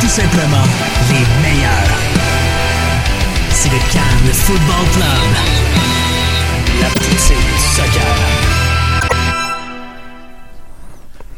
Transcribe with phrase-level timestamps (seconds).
[0.00, 0.64] Tout simplement
[1.10, 1.98] les meilleurs.
[3.50, 5.62] C'est le Cannes Football Club.
[6.80, 8.52] La du soccer.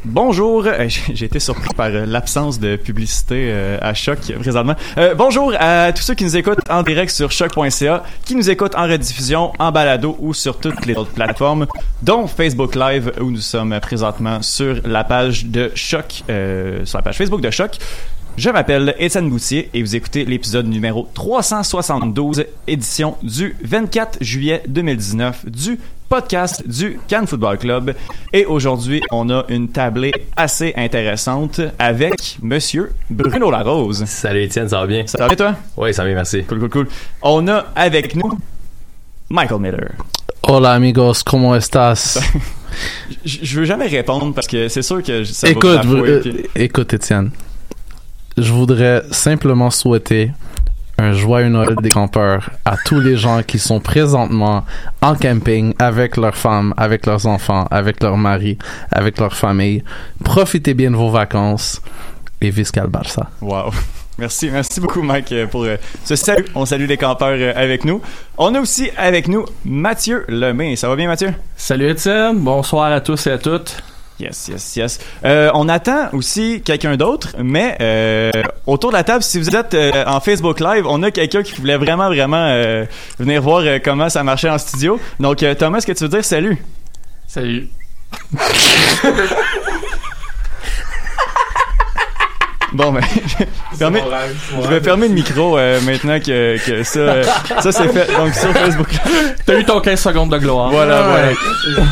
[0.06, 4.74] Bonjour, Euh, j'ai été surpris par euh, l'absence de publicité euh, à Choc présentement.
[5.16, 8.84] Bonjour à tous ceux qui nous écoutent en direct sur choc.ca, qui nous écoutent en
[8.84, 11.66] rediffusion, en balado ou sur toutes les autres plateformes,
[12.02, 16.22] dont Facebook Live où nous sommes présentement sur la page de Choc,
[16.84, 17.78] sur la page Facebook de Choc.
[18.36, 25.46] Je m'appelle Étienne Boutier et vous écoutez l'épisode numéro 372, édition du 24 juillet 2019
[25.48, 27.94] du podcast du Cannes Football Club.
[28.32, 34.04] Et aujourd'hui, on a une tablée assez intéressante avec Monsieur Bruno Larose.
[34.06, 35.06] Salut Étienne, ça va bien?
[35.06, 35.54] Ça va bien toi?
[35.76, 36.42] Oui, ça va bien, merci.
[36.44, 36.88] Cool, cool, cool.
[37.22, 38.36] On a avec nous
[39.30, 39.92] Michael Miller.
[40.42, 42.20] Hola amigos, ¿cómo estás?
[43.24, 46.20] Je veux jamais répondre parce que c'est sûr que ça va écoute, vous bafouer, euh,
[46.20, 47.30] puis- écoute Étienne.
[48.36, 50.32] Je voudrais simplement souhaiter
[50.98, 54.64] un joyeux Noël des campeurs à tous les gens qui sont présentement
[55.02, 58.58] en camping avec leurs femmes, avec leurs enfants, avec leurs maris,
[58.90, 59.82] avec leur famille.
[60.22, 61.80] Profitez bien de vos vacances
[62.40, 63.30] et visca le Barça.
[63.40, 63.70] Wow.
[64.18, 66.44] Merci, merci beaucoup Mike euh, pour euh, ce salut.
[66.54, 68.00] On salue les campeurs euh, avec nous.
[68.38, 70.76] On a aussi avec nous Mathieu Lemay.
[70.76, 71.34] Ça va bien Mathieu?
[71.56, 73.82] Salut Étienne, bonsoir à tous et à toutes.
[74.20, 74.98] Yes, yes, yes.
[75.24, 78.30] Euh, on attend aussi quelqu'un d'autre, mais euh,
[78.64, 81.54] autour de la table, si vous êtes euh, en Facebook Live, on a quelqu'un qui
[81.54, 82.84] voulait vraiment, vraiment euh,
[83.18, 85.00] venir voir euh, comment ça marchait en studio.
[85.18, 86.62] Donc euh, Thomas, est-ce que tu veux dire salut?
[87.26, 87.68] Salut.
[92.74, 93.00] Bon, ben,
[93.72, 94.02] je, permets-
[94.62, 97.22] je vais fermer le micro euh, maintenant que, que ça, euh,
[97.60, 98.06] ça c'est fait.
[98.16, 98.88] Donc sur Facebook.
[99.46, 100.70] T'as eu ton 15 secondes de gloire.
[100.70, 101.34] Voilà,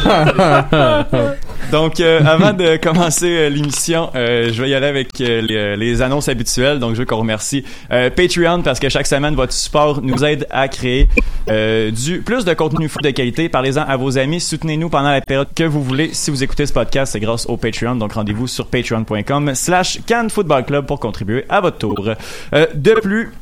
[0.04, 1.06] voilà.
[1.70, 5.76] Donc, euh, avant de commencer euh, l'émission, euh, je vais y aller avec euh, les,
[5.76, 6.78] les annonces habituelles.
[6.78, 10.46] Donc, je veux qu'on remercie euh, Patreon parce que chaque semaine, votre support nous aide
[10.50, 11.08] à créer
[11.48, 13.48] euh, du plus de contenu fou de qualité.
[13.48, 14.40] Parlez-en à vos amis.
[14.40, 16.10] Soutenez-nous pendant la période que vous voulez.
[16.12, 17.94] Si vous écoutez ce podcast, c'est grâce au Patreon.
[17.96, 22.08] Donc, rendez-vous sur patreon.com slash Cannes Football Pour contribuer à votre tour.
[22.54, 23.32] Euh, de plus,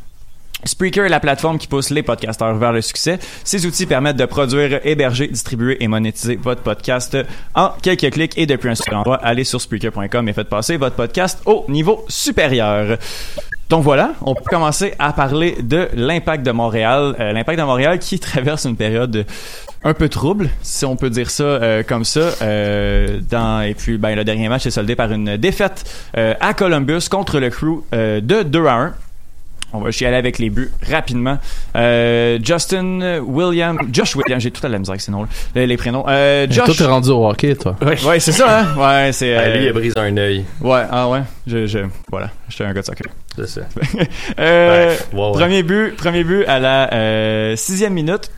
[0.65, 3.19] Spreaker est la plateforme qui pousse les podcasteurs vers le succès.
[3.45, 7.17] Ces outils permettent de produire, héberger, distribuer et monétiser votre podcast
[7.55, 9.17] en quelques clics et depuis un seul endroit.
[9.17, 12.99] Allez sur Spreaker.com et faites passer votre podcast au niveau supérieur.
[13.71, 17.15] Donc voilà, on peut commencer à parler de l'impact de Montréal.
[17.21, 19.25] Euh, l'impact de Montréal qui traverse une période
[19.85, 22.33] un peu trouble, si on peut dire ça euh, comme ça.
[22.43, 25.85] Euh, dans, et puis, ben, le dernier match est soldé par une défaite
[26.17, 28.95] euh, à Columbus contre le Crew euh, de 2 à 1.
[29.73, 31.39] On va chialer avec les buts rapidement.
[31.77, 35.77] Euh, Justin William, Josh William, j'ai tout à la misère avec ces noms les, les
[35.77, 36.05] prénoms.
[36.09, 36.77] Euh, Toi, Josh.
[36.79, 37.77] t'es rendu au hockey, toi.
[37.81, 38.67] Ouais, c'est ça, hein?
[38.77, 39.37] Ouais, c'est.
[39.37, 40.45] Ah, euh, lui, il a brisé un œil.
[40.61, 41.21] ouais, ah ouais.
[41.47, 41.79] Je, je,
[42.11, 43.07] voilà, j'étais un gars de soccer.
[43.37, 43.61] C'est ça.
[44.39, 45.33] Euh, Ouais, ouais, ouais.
[45.33, 48.31] Premier but, premier but à la euh, sixième minute.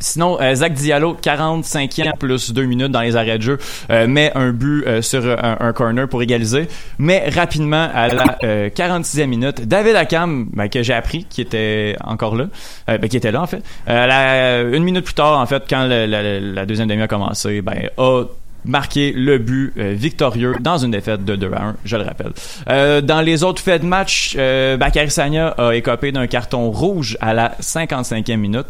[0.00, 3.58] Sinon, euh, Zach Diallo, 45e plus 2 minutes dans les arrêts de jeu,
[3.90, 6.68] euh, met un but euh, sur un, un corner pour égaliser.
[6.98, 11.96] Mais rapidement, à la euh, 46e minute, David Akam, ben, que j'ai appris, qui était
[12.04, 12.46] encore là,
[12.86, 16.04] ben, qui était là en fait, la- une minute plus tard, en fait, quand le-
[16.06, 18.24] la, la deuxième demi a commencé, ben, a
[18.64, 22.32] marqué le but euh, victorieux dans une défaite de 2 à 1, je le rappelle.
[22.68, 24.78] Euh, dans les autres faits de match, euh,
[25.08, 28.66] Sagna a écopé d'un carton rouge à la 55e minute.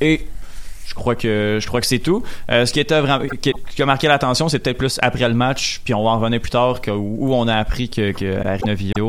[0.00, 0.26] Et
[0.88, 2.22] je crois que je crois que c'est tout.
[2.50, 3.52] Euh, ce qui était vraiment qui,
[3.82, 6.50] a marqué l'attention, c'est peut-être plus après le match, puis on va en revenir plus
[6.50, 8.42] tard où on a appris que, que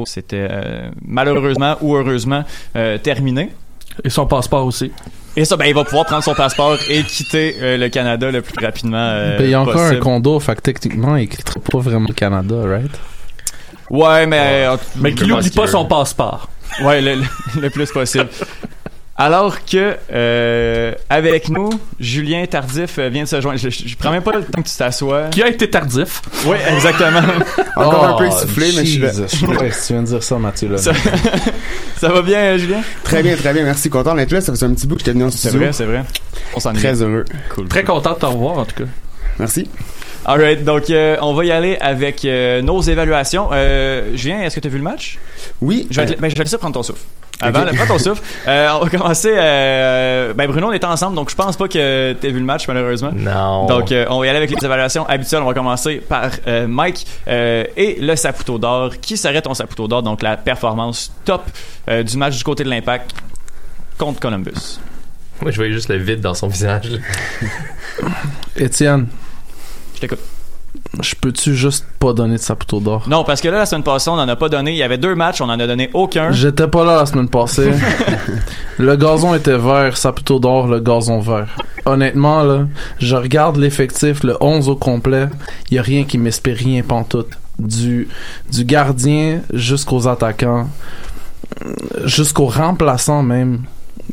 [0.06, 2.44] c'était euh, malheureusement ou heureusement
[2.76, 3.50] euh, terminé.
[4.04, 4.92] Et son passeport aussi.
[5.40, 8.42] Et ça, ben, il va pouvoir prendre son passeport et quitter euh, le Canada le
[8.42, 11.62] plus rapidement euh, Ben, il y a encore un condo, fait que techniquement, il quittera
[11.62, 12.92] pas vraiment le Canada, right?
[13.90, 14.66] Ouais, mais.
[14.68, 16.50] euh, Mais qu'il qu'il pas son passeport.
[16.84, 18.28] Ouais, le, le- le plus possible.
[19.22, 21.70] Alors que euh, avec nous,
[22.00, 23.58] Julien Tardif euh, vient de se joindre.
[23.60, 25.24] Je, je- je prends même pas le temps que tu t'assois.
[25.30, 26.22] Qui a été tardif.
[26.46, 27.20] Oui, exactement.
[27.76, 29.10] Encore un peu Oh, essoufflé, mais je suis là.
[29.58, 30.70] Christ, tu viens de dire ça, Mathieu.
[30.70, 30.78] Là.
[30.78, 30.94] Ça,
[31.98, 32.82] ça va bien, euh, Julien?
[33.04, 33.64] Très bien, très bien.
[33.66, 33.90] Merci.
[33.90, 34.40] Content d'être là.
[34.40, 35.60] Ça faisait un petit bout que j'étais venu en C'est studio.
[35.60, 36.04] vrai, c'est vrai.
[36.56, 37.26] On s'en Très heureux.
[37.54, 37.68] cool.
[37.68, 38.90] Très content de te revoir, en tout cas.
[39.38, 39.70] Merci.
[40.26, 43.50] Alright, donc euh, on va y aller avec euh, nos évaluations.
[43.52, 45.18] Euh, Julien, est-ce que tu as vu le match?
[45.62, 45.88] Oui.
[45.92, 47.02] Je vais, te, ben, je vais te laisser prendre ton souffle.
[47.42, 47.66] Avant, Ok.
[47.68, 48.22] là, prends ton souffle.
[48.48, 49.32] Euh, on va commencer.
[49.34, 52.46] Euh, ben Bruno, on est ensemble, donc je pense pas que tu as vu le
[52.46, 53.12] match malheureusement.
[53.14, 53.66] Non.
[53.68, 55.42] Donc, euh, on va y aller avec les évaluations habituelles.
[55.44, 58.92] On va commencer par euh, Mike euh, et le Saputo d'or.
[59.02, 60.04] Qui serait ton Saputo d'or?
[60.04, 61.44] Donc, la performance top
[61.90, 63.12] euh, du match du côté de l'Impact
[63.98, 64.80] contre Columbus.
[65.42, 66.90] Moi, je voyais juste le vide dans son visage.
[68.58, 69.08] Étienne,
[69.96, 70.20] Je t'écoute.
[71.02, 73.04] Je peux-tu juste pas donner de Saputo d'or?
[73.08, 74.72] Non, parce que là, la semaine passée, on en a pas donné.
[74.72, 76.32] Il y avait deux matchs, on en a donné aucun.
[76.32, 77.72] J'étais pas là la semaine passée.
[78.78, 81.56] le gazon était vert, Saputo d'or, le gazon vert.
[81.86, 82.68] Honnêtement, là,
[83.00, 85.28] je regarde l'effectif, le 11 au complet,
[85.70, 87.30] il y a rien qui m'inspire rien pantoute.
[87.60, 88.08] Du,
[88.52, 90.70] du gardien jusqu'aux attaquants,
[92.06, 93.64] jusqu'aux remplaçants même.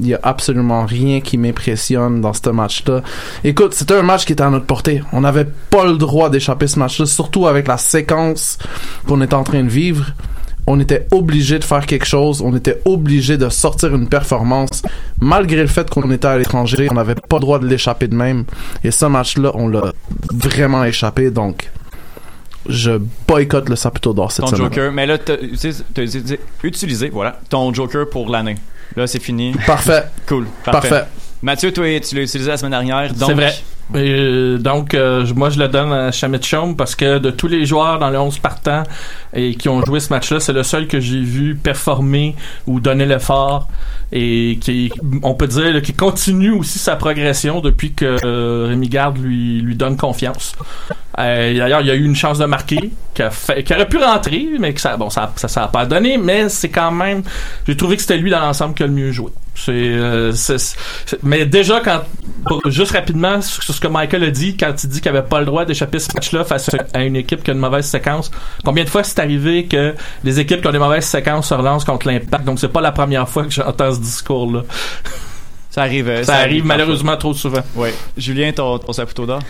[0.00, 3.02] Il y a absolument rien qui m'impressionne dans ce match-là.
[3.44, 5.02] Écoute, c'était un match qui était à notre portée.
[5.12, 8.58] On n'avait pas le droit d'échapper ce match-là, surtout avec la séquence
[9.06, 10.06] qu'on était en train de vivre.
[10.66, 12.42] On était obligé de faire quelque chose.
[12.42, 14.82] On était obligé de sortir une performance.
[15.20, 18.16] Malgré le fait qu'on était à l'étranger, on n'avait pas le droit de l'échapper de
[18.16, 18.44] même.
[18.82, 19.92] Et ce match-là, on l'a
[20.32, 21.30] vraiment échappé.
[21.30, 21.70] Donc,
[22.68, 24.64] je boycotte le Saputo d'or cette ton semaine.
[24.64, 24.92] Joker.
[24.92, 25.32] Mais là, tu
[26.64, 28.56] utilisé, voilà, ton Joker pour l'année.
[28.96, 29.52] Là, c'est fini.
[29.66, 30.04] Parfait.
[30.26, 30.46] Cool.
[30.64, 30.88] Parfait.
[30.88, 31.06] Parfait.
[31.42, 33.12] Mathieu, toi, tu l'as utilisé la semaine dernière.
[33.12, 33.54] donc- C'est vrai.
[33.94, 37.64] Et, euh, donc, euh, moi, je le donne à Chaume parce que de tous les
[37.66, 38.82] joueurs dans le 11 partant
[39.32, 42.34] et qui ont joué ce match-là, c'est le seul que j'ai vu performer
[42.66, 43.68] ou donner l'effort
[44.12, 44.90] et qui,
[45.22, 49.76] on peut dire, qui continue aussi sa progression depuis que euh, Rémi Garde lui, lui
[49.76, 50.54] donne confiance.
[51.18, 53.88] Euh, D'ailleurs, il y a eu une chance de marquer qui, a fait- qui aurait
[53.88, 56.90] pu rentrer, mais que ça, bon, ça, ça, ça a pas donné, mais c'est quand
[56.90, 57.22] même,
[57.66, 59.30] j'ai trouvé que c'était lui dans l'ensemble qui a le mieux joué.
[59.68, 60.76] Euh, c'est-
[61.22, 62.02] mais déjà quand,
[62.66, 65.40] juste rapidement sur, sur ce que Michael a dit, quand il dit qu'il avait pas
[65.40, 68.30] le droit d'échapper ce match-là face à une équipe qui a une mauvaise séquence.
[68.64, 69.94] Combien de fois c'est arrivé que
[70.24, 72.44] les équipes qui ont des mauvaises séquences se relancent contre l'impact?
[72.44, 74.62] Donc c'est pas la première fois que j'entends ce discours-là.
[75.76, 76.08] Ça arrive.
[76.08, 76.76] euh, Ça, arrive parfois.
[76.78, 77.60] malheureusement trop souvent.
[77.74, 77.92] Ouais.
[78.16, 79.40] Julien, ton, ton Saputo d'or?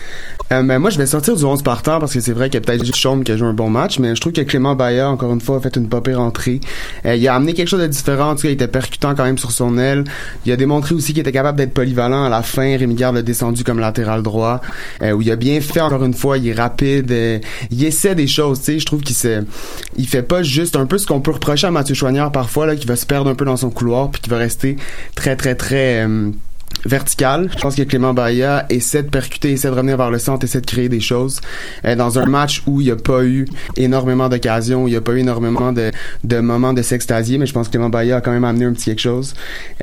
[0.51, 2.63] Euh, ben, moi, je vais sortir du 11 partant parce que c'est vrai qu'il y
[2.63, 4.75] a peut-être juste Chaume qui a joué un bon match, mais je trouve que Clément
[4.75, 6.59] Baillat, encore une fois, a fait une pas pire entrée.
[7.05, 8.31] Euh, il a amené quelque chose de différent.
[8.31, 10.03] En tout cas, il était percutant quand même sur son aile.
[10.45, 12.75] Il a démontré aussi qu'il était capable d'être polyvalent à la fin.
[12.77, 14.59] Rémi Garde l'a descendu comme latéral droit,
[15.03, 16.37] euh, où il a bien fait encore une fois.
[16.37, 17.09] Il est rapide.
[17.09, 17.39] euh,
[17.71, 18.79] il essaie des choses, tu sais.
[18.79, 19.43] Je trouve qu'il se,
[19.97, 22.75] il fait pas juste un peu ce qu'on peut reprocher à Mathieu Chouanière parfois, là,
[22.75, 24.75] qui va se perdre un peu dans son couloir puis qui va rester
[25.15, 26.31] très, très, très, euh,
[26.85, 27.49] vertical.
[27.55, 30.61] Je pense que Clément Baillat essaie de percuter, essaie de revenir vers le centre, essaie
[30.61, 31.41] de créer des choses.
[31.85, 33.45] Euh, dans un match où il n'y a pas eu
[33.75, 35.91] énormément d'occasions, où il n'y a pas eu énormément de,
[36.23, 38.73] de moments de s'extasier, mais je pense que Clément Baillat a quand même amené un
[38.73, 39.33] petit quelque chose.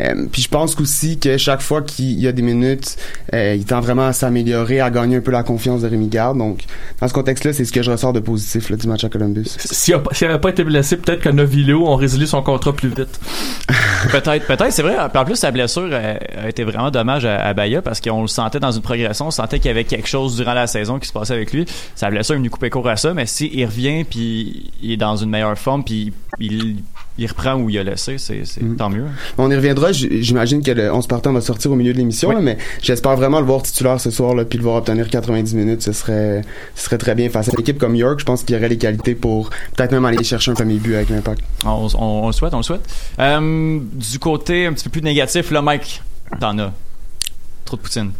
[0.01, 2.97] Euh, puis je pense aussi que chaque fois qu'il y a des minutes,
[3.35, 6.39] euh, il tend vraiment à s'améliorer, à gagner un peu la confiance de Rémi Garde.
[6.39, 6.65] Donc,
[7.01, 9.57] dans ce contexte-là, c'est ce que je ressors de positif là, du match à Columbus.
[9.59, 13.21] S'il n'avait pas été blessé, peut-être que Novillo ont résilié son contrat plus vite.
[14.11, 14.97] Peut-être, peut-être, c'est vrai.
[14.99, 18.29] En plus, sa blessure a, a été vraiment dommage à, à Bahia parce qu'on le
[18.29, 21.09] sentait dans une progression, on sentait qu'il y avait quelque chose durant la saison qui
[21.09, 21.65] se passait avec lui.
[21.95, 25.17] Sa blessure est venue couper court à ça, mais s'il revient puis il est dans
[25.17, 26.77] une meilleure forme puis il,
[27.19, 28.77] il reprend où il a laissé, c'est, Mhm.
[28.77, 29.05] tant mieux.
[29.39, 29.93] On y reviendra.
[29.93, 32.37] J'imagine que le 11 partant va sortir au milieu de l'émission, Oui.
[32.43, 35.83] mais j'espère vraiment le voir titulaire ce soir, là, puis le voir obtenir 90 minutes.
[35.83, 36.43] Ce serait,
[36.75, 38.19] ce serait très bien face à une équipe comme York.
[38.19, 40.97] Je pense qu'il y aurait les qualités pour peut-être même aller chercher un premier but
[40.97, 41.41] avec l'impact.
[41.65, 42.83] On, on- on le souhaite, on le souhaite.
[43.21, 46.03] Euh, du côté un petit peu plus négatif, là, Mike,
[46.39, 46.73] t'en as.
[47.65, 48.11] Trop de poutine.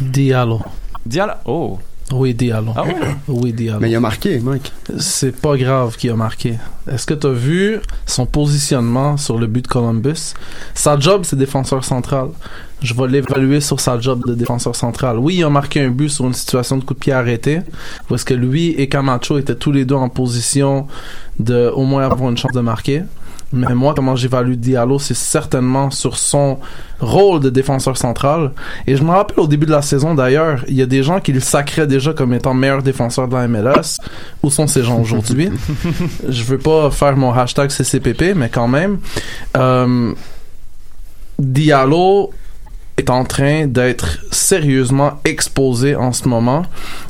[0.00, 0.60] Diallo.
[1.04, 1.36] Dial.
[1.44, 1.78] Oh.
[2.12, 2.72] Oui, Diallo.
[2.76, 2.94] Ah ouais?
[3.28, 3.80] Oui, Diallo.
[3.80, 4.72] Mais il a marqué, Mike.
[4.98, 6.58] C'est pas grave qui a marqué.
[6.90, 10.34] Est-ce que tu as vu son positionnement sur le but de Columbus?
[10.74, 12.28] Sa job, c'est défenseur central.
[12.82, 15.18] Je vais l'évaluer sur sa job de défenseur central.
[15.18, 17.60] Oui, il a marqué un but sur une situation de coup de pied arrêté,
[18.12, 20.88] est-ce que lui et Camacho étaient tous les deux en position
[21.38, 23.04] de au moins avoir une chance de marquer.
[23.52, 26.58] Mais moi, comment j'évalue Diallo, c'est certainement sur son
[27.00, 28.52] rôle de défenseur central.
[28.86, 31.20] Et je me rappelle au début de la saison, d'ailleurs, il y a des gens
[31.20, 33.98] qui le sacraient déjà comme étant meilleur défenseur de la MLS.
[34.42, 35.50] Où sont ces gens aujourd'hui?
[36.28, 38.98] je veux pas faire mon hashtag CCPP, mais quand même.
[39.56, 40.12] Euh,
[41.38, 42.30] Diallo
[42.98, 46.64] est en train d'être sérieusement exposé en ce moment.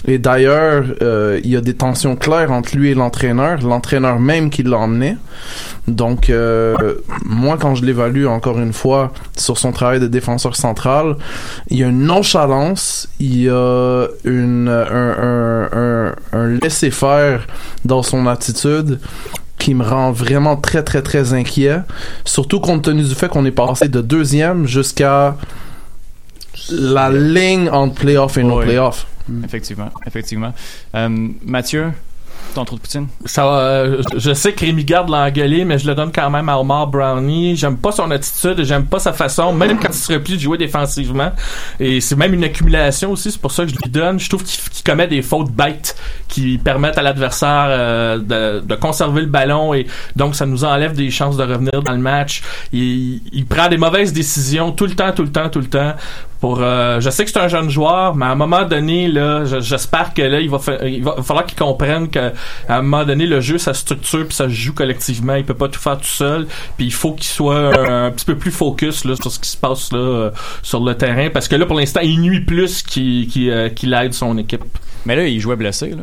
[0.07, 4.51] Et d'ailleurs, euh, il y a des tensions claires entre lui et l'entraîneur, l'entraîneur même
[4.51, 5.17] qui l'a emmené.
[5.89, 6.77] Donc, euh,
[7.25, 11.17] moi, quand je l'évalue encore une fois sur son travail de défenseur central,
[11.69, 17.47] il y a une nonchalance, il y a une, un, un, un, un laisser-faire
[17.85, 19.01] dans son attitude
[19.59, 21.81] qui me rend vraiment très très très inquiet,
[22.25, 25.37] surtout compte tenu du fait qu'on est passé de deuxième jusqu'à
[26.71, 28.65] la ligne entre playoff et non Oui.
[28.67, 29.07] playoff.
[29.45, 30.53] Effectivement, effectivement.
[30.97, 31.93] Euh, Mathieu,
[32.55, 33.07] ton trou de poutine?
[33.25, 36.49] Ça, euh, je sais que Rémi Garde l'a engueulé, mais je le donne quand même
[36.51, 37.57] à Omar Brownie.
[37.57, 40.41] J'aime pas son attitude, et j'aime pas sa façon, même quand il se replie de
[40.41, 41.31] jouer défensivement.
[41.81, 44.19] Et c'est même une accumulation aussi, c'est pour ça que je lui donne.
[44.21, 45.97] Je trouve qu'il commet des fautes bêtes
[46.29, 50.95] qui permettent à l'adversaire euh, de, de conserver le ballon et donc ça nous enlève
[50.95, 52.43] des chances de revenir dans le match.
[52.73, 55.93] Il, il prend des mauvaises décisions tout le temps, tout le temps, tout le temps.
[56.43, 59.45] Pour, euh, je sais que c'est un jeune joueur, mais à un moment donné, là,
[59.45, 62.33] je- j'espère que là, il va, falloir qu'il comprenne que
[62.69, 65.37] à un moment donné, le jeu, ça structure puis ça se joue collectivement.
[65.37, 66.49] Il peut pas tout faire tout seul.
[66.77, 69.57] Puis il faut qu'il soit un, petit peu plus focus là, sur ce qui se
[69.57, 70.31] passe là, euh,
[70.65, 71.31] sur le terrain.
[71.31, 73.69] Parce que là, pour l'instant, il nuit plus qu'il euh,
[74.03, 74.65] aide son équipe.
[75.07, 76.03] Mais là, il jouait blessé, là.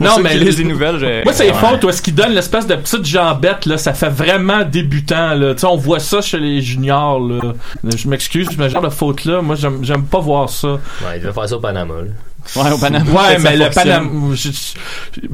[0.00, 2.66] Non, mais qui les- des nouvelles, j'ai- Moi, c'est fautes où est-ce qu'il donne l'espèce
[2.66, 5.52] de petite jambette, là, ça fait vraiment débutant, là.
[5.54, 7.52] Tu sais, on voit ça chez les juniors, là.
[7.84, 10.68] Je m'excuse, mais ce genre de faute-là, moi, j'aime, j'aime pas voir ça.
[10.68, 10.78] Ouais,
[11.16, 11.94] il devait faire ça au Panama.
[11.96, 12.10] là.
[12.56, 13.04] Ouais, au Panama.
[13.10, 13.70] Ouais, mais le.
[13.70, 14.50] Panama, j'ai,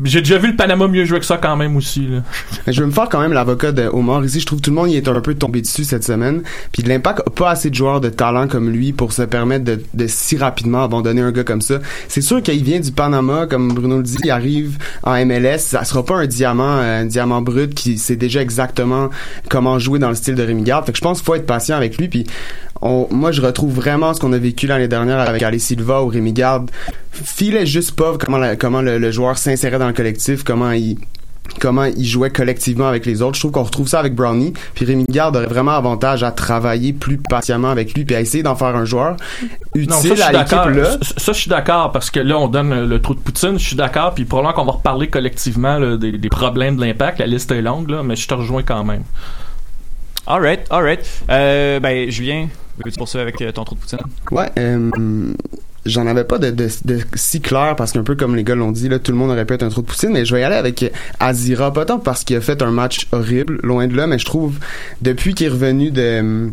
[0.05, 2.19] j'ai déjà vu le Panama mieux jouer que ça quand même aussi, là.
[2.67, 4.41] Mais je veux me faire quand même l'avocat de Omar ici.
[4.41, 6.43] Je trouve que tout le monde y est un peu tombé dessus cette semaine.
[6.73, 9.83] Puis l'impact a pas assez de joueurs de talent comme lui pour se permettre de,
[9.95, 11.79] de si rapidement abandonner un gars comme ça.
[12.09, 15.59] C'est sûr qu'il vient du Panama, comme Bruno le dit, il arrive en MLS.
[15.59, 19.11] Ça sera pas un diamant, euh, un diamant brut qui sait déjà exactement
[19.49, 20.87] comment jouer dans le style de Rémi Garde.
[20.87, 22.09] Fait que je pense qu'il faut être patient avec lui.
[22.09, 22.27] Puis
[22.83, 26.09] on, moi, je retrouve vraiment ce qu'on a vécu l'année dernière avec Ali Silva ou
[26.09, 26.71] Rémi Garde.
[27.13, 30.99] Filait juste pas comment, la- comment le, le joueur s'insérait dans le collectif, comment il
[31.61, 33.37] comment il jouait collectivement avec les autres.
[33.37, 34.53] Je trouve qu'on retrouve ça avec Brownie.
[34.75, 38.43] Puis Rémi Garde aurait vraiment avantage à travailler plus patiemment avec lui puis à essayer
[38.43, 39.17] d'en faire un joueur
[39.75, 40.91] utile Non, ça, je à l'équipe là.
[41.01, 43.59] Ça, ça, je suis d'accord parce que là, on donne le, le trou de Poutine.
[43.61, 44.13] Je suis d'accord.
[44.13, 47.21] Puis probablement qu'on va reparler collectivement là, des, des problèmes de l'impact.
[47.21, 49.05] La liste est longue, là, mais je te rejoins quand même.
[50.27, 51.01] Alright, alright.
[51.31, 52.49] Euh, ben, Julien,
[52.85, 53.99] veux-tu poursuivre avec euh, ton trou de poutine?
[54.33, 54.91] Ouais, euh,
[55.85, 56.69] j'en avais pas de, de,
[57.15, 59.45] si clair parce qu'un peu comme les gars l'ont dit là, tout le monde aurait
[59.45, 62.25] pu être un trou de poutine, mais je vais y aller avec Azira, pas parce
[62.25, 64.59] qu'il a fait un match horrible, loin de là, mais je trouve
[65.01, 66.51] depuis qu'il est revenu de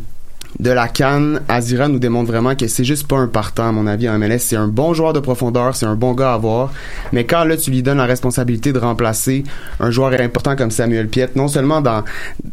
[0.60, 3.88] de la canne, Azira nous démontre vraiment que c'est juste pas un partant, à mon
[3.88, 4.40] avis, en MLS.
[4.40, 6.72] C'est un bon joueur de profondeur, c'est un bon gars à voir.
[7.12, 9.44] Mais quand là, tu lui donnes la responsabilité de remplacer
[9.80, 12.04] un joueur important comme Samuel Piet, non seulement dans,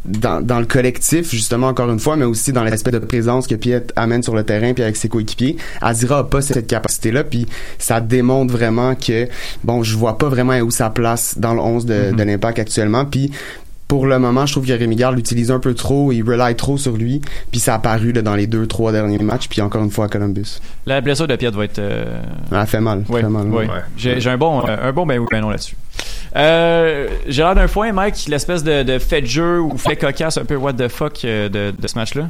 [0.05, 3.55] dans, dans le collectif, justement, encore une fois, mais aussi dans l'aspect de présence que
[3.55, 7.47] Piet amène sur le terrain puis avec ses coéquipiers, Azira a pas cette capacité-là, puis
[7.77, 9.27] ça démontre vraiment que,
[9.63, 13.05] bon, je vois pas vraiment où sa place dans le 11 de, de l'impact actuellement,
[13.05, 13.31] puis
[13.91, 16.77] pour le moment, je trouve que Rémi Garde l'utilise un peu trop, il rely trop
[16.77, 17.19] sur lui,
[17.51, 20.05] puis ça a apparu là, dans les deux, trois derniers matchs, puis encore une fois
[20.05, 20.61] à Columbus.
[20.85, 21.79] La blessure de Pierre va être.
[21.79, 23.47] euh, Ça fait mal, fait mal.
[23.49, 23.67] ouais.
[23.67, 23.81] ouais.
[23.97, 25.75] J'ai un bon, euh, un bon ben oui, ben non là-dessus.
[26.37, 30.37] Euh, j'ai l'air d'un foin, Mike, l'espèce de, de fait de jeu ou fait cocasse
[30.37, 32.29] un peu what the fuck euh, de, de ce match-là?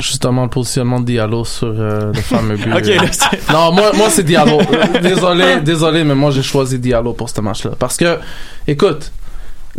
[0.00, 2.66] Justement, le positionnement de Diallo sur euh, le fameux but.
[2.74, 2.80] Là,
[3.52, 4.58] non, moi, moi c'est Diallo.
[5.00, 7.70] Désolé, désolé, mais moi j'ai choisi Diallo pour ce match-là.
[7.78, 8.18] Parce que,
[8.66, 9.12] écoute,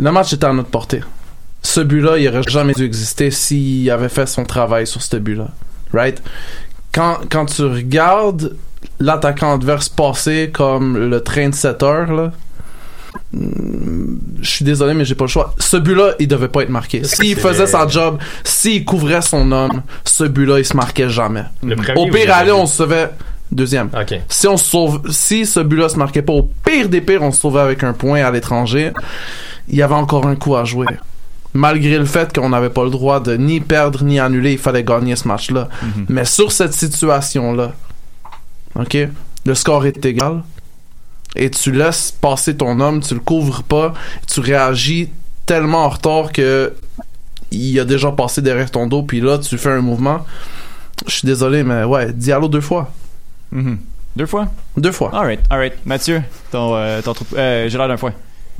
[0.00, 1.02] le match était à notre portée.
[1.62, 5.48] Ce but-là, il aurait jamais dû exister s'il avait fait son travail sur ce but-là.
[5.92, 6.22] Right?
[6.92, 8.56] Quand, quand tu regardes
[8.98, 12.32] l'attaquant adverse passer comme le train de 7 heures, là,
[13.32, 15.54] hmm, je suis désolé, mais j'ai pas le choix.
[15.58, 17.04] Ce but-là, il devait pas être marqué.
[17.04, 21.44] S'il faisait sa job, s'il couvrait son homme, ce but-là, il se marquait jamais.
[21.96, 23.10] Au pire, le aller, on se sauvait
[23.52, 23.90] deuxième.
[24.28, 27.40] Si on sauve, si ce but-là se marquait pas, au pire des pires, on se
[27.40, 28.92] sauvait avec un point à l'étranger.
[29.70, 30.86] Il y avait encore un coup à jouer.
[31.54, 34.84] Malgré le fait qu'on n'avait pas le droit de ni perdre ni annuler, il fallait
[34.84, 35.68] gagner ce match-là.
[36.08, 37.72] Mais sur cette situation-là,
[38.76, 38.96] ok,
[39.46, 40.42] le score est égal
[41.36, 43.94] et tu laisses passer ton homme, tu le couvres pas,
[44.26, 45.10] tu réagis
[45.46, 46.72] tellement en retard que
[47.52, 50.24] il a déjà passé derrière ton dos, puis là tu fais un mouvement.
[51.06, 52.92] Je suis désolé, mais ouais, Diallo deux fois.
[53.50, 53.78] Mhm.
[54.16, 54.48] Deux fois?
[54.76, 55.10] Deux fois.
[55.14, 55.74] Alright, alright.
[55.86, 58.12] Mathieu, ton, euh, ton euh, j'ai l'air d'un foin.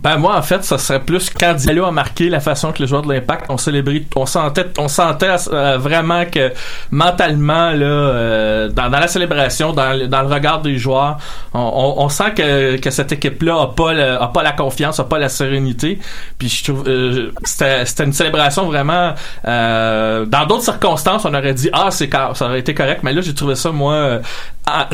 [0.03, 2.87] Ben moi en fait ça serait plus quand Diallo a marqué la façon que les
[2.89, 6.53] joueurs de l'Impact ont célébré on sentait on sentait euh, vraiment que
[6.91, 11.19] mentalement là euh, dans, la célébration dans, le- dans le regard des joueurs
[11.53, 14.99] on, on, on sent que, que cette équipe là a pas a pas la confiance
[15.01, 15.99] a pas la sérénité.
[16.39, 19.13] Puis je trouve euh, c'était c'était une célébration vraiment
[19.47, 23.01] euh, dans d'autres circonstances on aurait dit ah c'est ça aurait été correct.
[23.03, 24.21] Mais là j'ai trouvé ça moi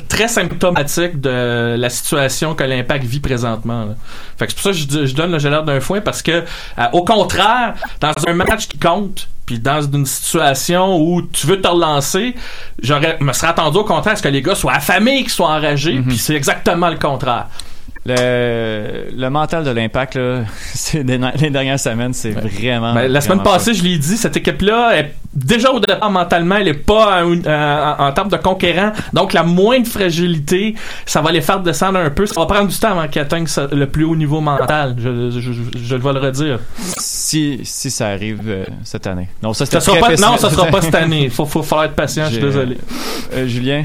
[0.09, 3.85] très symptomatique de la situation que l'Impact vit présentement.
[3.85, 3.95] là.
[4.38, 6.30] Fait que c'est pour ça que je, donne le gelard d'un foin parce que
[6.78, 11.61] euh, au contraire, dans un match qui compte, puis dans une situation où tu veux
[11.61, 12.35] te relancer,
[12.83, 15.50] j'aurais me serais attendu au contraire à ce que les gars soient affamés, qu'ils soient
[15.50, 17.47] enragés, puis c'est exactement le contraire.
[18.06, 20.44] Le, le mental de l'impact, là,
[20.75, 22.94] c'est les dernières semaines, c'est vraiment.
[22.94, 26.56] Ben, la semaine vraiment passée, je l'ai dit, cette équipe-là est déjà au départ mentalement,
[26.56, 28.92] elle est pas en, en, en termes de conquérant.
[29.12, 32.26] Donc la moindre fragilité, ça va les faire descendre un peu.
[32.26, 34.96] Ça va prendre du temps avant qu'ils atteignent le plus haut niveau mental.
[34.98, 36.60] Je, je, je, je vais le redire.
[36.78, 39.28] Si, si ça arrive euh, cette année.
[39.42, 41.28] Non, ça, Ça sera pas, non, ça sera pas cette année.
[41.28, 42.25] Faut, faut falloir être patient.
[42.26, 42.78] Je suis désolé.
[43.34, 43.84] Euh, Julien,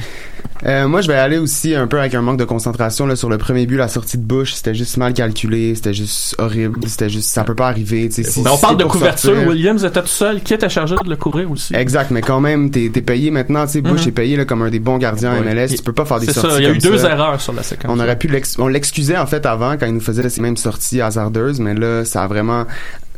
[0.65, 3.29] Euh, moi, je vais aller aussi un peu avec un manque de concentration là sur
[3.29, 7.09] le premier but, la sortie de Bush, c'était juste mal calculé, c'était juste horrible, c'était
[7.09, 8.09] juste ça peut pas arriver.
[8.09, 9.29] tu sais, si- Mais on parle c'est de couverture.
[9.33, 10.41] sortir- Williams était tout seul.
[10.41, 11.75] Qui était chargé de le couvrir aussi?
[11.75, 13.65] Exact, mais quand même, t'es t'es payé maintenant.
[13.65, 14.07] Tu sais, Bush Mhm.
[14.07, 15.39] est payé là, comme un des bons gardiens Ouais.
[15.41, 15.75] MLS.
[15.75, 16.59] Tu peux pas faire des C'est sorties ça.
[16.59, 17.11] Il y a eu deux ça.
[17.11, 17.91] erreurs sur la séquence.
[17.93, 21.01] On aurait pu on l'excusait en fait avant quand il nous faisait ces mêmes sorties
[21.01, 22.65] hasardeuses, mais là, ça a vraiment.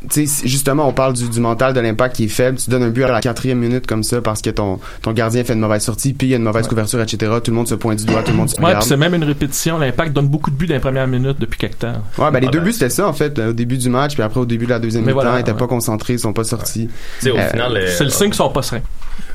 [0.09, 2.57] Tu sais, justement, on parle du, du mental de l'impact qui est faible.
[2.57, 5.43] Tu donnes un but à la quatrième minute comme ça parce que ton, ton gardien
[5.43, 7.31] fait une mauvaise sortie, puis il y a une mauvaise couverture, etc.
[7.43, 8.81] Tout le monde se pointe du doigt, tout le monde se Ouais, regarde.
[8.81, 9.77] puis c'est même une répétition.
[9.77, 11.93] L'impact donne beaucoup de buts dans les premières minutes depuis quelque temps.
[12.17, 14.23] Ouais, ben les deux buts c'était ça en fait, euh, au début du match, puis
[14.23, 15.57] après au début de la deuxième mi-temps, voilà, ils étaient ouais.
[15.57, 16.89] pas concentrés, ils sont pas sortis.
[17.19, 17.77] Tu sais, au Euh, final.
[17.77, 18.81] euh, C'est le signe qu'ils sont pas sereins.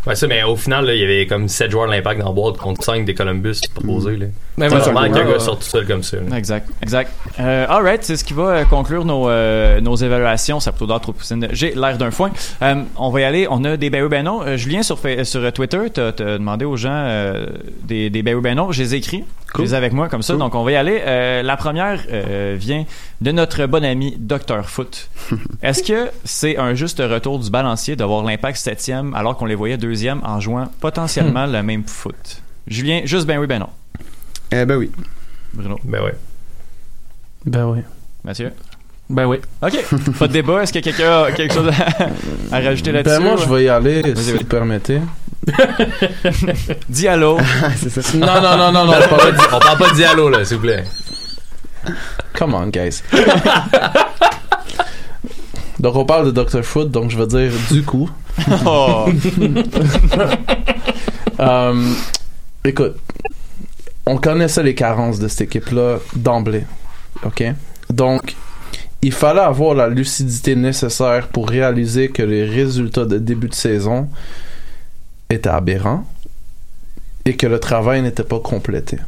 [0.07, 2.27] Ouais, ça, mais au final, là, il y avait comme 7 joueurs de l'impact dans
[2.29, 4.17] la boîte contre 5 des Columbus proposés.
[4.17, 4.27] Là.
[4.57, 4.85] Mais C'est voilà.
[4.93, 6.17] normal qu'un gars sorte tout seul comme ça.
[6.19, 6.37] là.
[6.37, 7.13] Exact, exact.
[7.41, 10.61] Euh, alright, c'est ce qui va euh, conclure nos, euh, nos évaluations.
[10.61, 11.13] Ça plutôt d'autres
[11.53, 12.31] J'ai l'air d'un foin.
[12.63, 13.47] Euh, on va y aller.
[13.51, 14.43] On a des Barry Bannon.
[14.43, 17.47] Euh, Julien, sur, Fa- sur Twitter, t'as as demandé aux gens euh,
[17.85, 18.73] des, des Barry Bannon.
[18.73, 19.25] Je les ai écrits.
[19.57, 20.37] Je les ai avec moi comme ça.
[20.37, 21.01] Donc, on va y aller.
[21.05, 22.85] Euh, la première euh, vient
[23.21, 24.65] de notre bon ami Dr.
[24.65, 25.09] Foot.
[25.63, 29.79] Est-ce que c'est un juste retour du balancier d'avoir l'impact septième alors qu'on les voyait
[29.79, 32.43] deuxième en jouant potentiellement le même foot?
[32.67, 33.69] Julien, juste ben oui, ben non.
[34.53, 34.91] Eh ben oui.
[35.55, 36.15] Bruno, Ben ouais.
[37.47, 37.81] Ben oui.
[38.25, 38.53] Mathieu.
[39.09, 39.39] Ben oui.
[39.63, 39.73] OK.
[40.19, 40.63] Pas de débat.
[40.63, 41.69] Est-ce que quelqu'un a quelque chose
[42.51, 43.17] à, à rajouter là-dessus?
[43.19, 45.01] Ben moi, je vais y aller, si vous permettez.
[46.89, 47.39] Dis allô.
[47.77, 48.17] c'est ça.
[48.17, 50.57] Non, non, non, non, non, On parle pas on parle pas de Diallo, là, s'il
[50.57, 50.85] vous plaît.
[52.35, 53.03] Come on, guys.
[55.79, 56.63] donc, on parle de Dr.
[56.63, 58.11] Foot, donc je vais dire du coup.
[58.67, 59.07] Oh.
[61.41, 61.93] Euh,
[62.65, 62.97] écoute,
[64.07, 66.65] on connaissait les carences de cette équipe-là d'emblée.
[67.25, 67.45] OK?
[67.91, 68.37] Donc,
[69.03, 74.09] il fallait avoir la lucidité nécessaire pour réaliser que les résultats de début de saison
[75.31, 76.05] étaient aberrants
[77.25, 78.99] et que le travail n'était pas complété.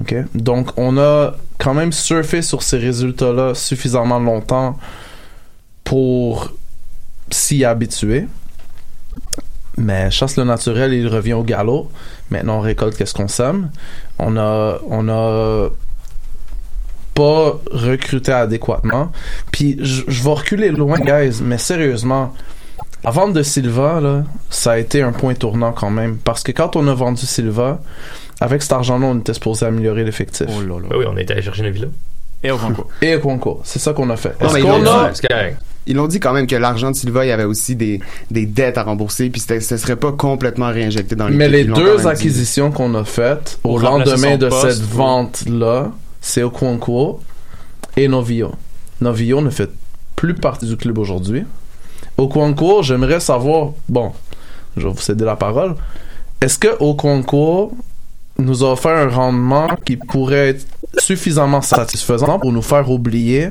[0.00, 0.14] OK?
[0.34, 4.78] Donc, on a quand même surfé sur ces résultats-là suffisamment longtemps
[5.84, 6.52] pour
[7.30, 8.26] s'y habituer.
[9.76, 11.90] Mais chasse le naturel, il revient au galop.
[12.30, 13.70] Maintenant, on récolte qu'est-ce qu'on sème.
[14.18, 15.68] On a, on a
[17.14, 19.12] pas recruté adéquatement.
[19.52, 22.34] Puis, je vais reculer loin, guys, mais sérieusement,
[23.04, 26.16] la vente de Silva, là, ça a été un point tournant quand même.
[26.16, 27.80] Parce que quand on a vendu Silva,
[28.40, 30.46] avec cet argent-là, on était supposé améliorer l'effectif.
[30.48, 30.88] Oh là là.
[30.90, 31.88] Ben oui, on était allé chercher une villa.
[32.42, 32.88] Et au concours.
[33.00, 34.34] Et Okonkwo, c'est ça qu'on a fait.
[34.40, 35.20] Non, Est-ce mais ils qu'on l'ont a- dit.
[35.20, 35.56] C'est correct.
[35.86, 38.44] Ils l'ont dit quand même que l'argent de Silva, il y avait aussi des, des
[38.46, 41.38] dettes à rembourser, puis c'était- ce serait pas complètement réinjecté dans l'équipe.
[41.38, 45.90] Mais les deux acquisitions qu'on a faites au lendemain de poste, cette vente-là,
[46.20, 47.20] c'est Okonkwo
[47.96, 48.52] et Novio.
[49.00, 49.70] Novio ne fait
[50.16, 51.44] plus partie du club aujourd'hui.
[52.16, 54.12] Okonkwo, j'aimerais savoir, bon,
[54.76, 55.74] je vais vous céder la parole,
[56.40, 57.72] est-ce que Okonkwo
[58.38, 60.66] nous a offert un rendement qui pourrait être
[60.98, 63.50] suffisamment satisfaisant pour nous faire oublier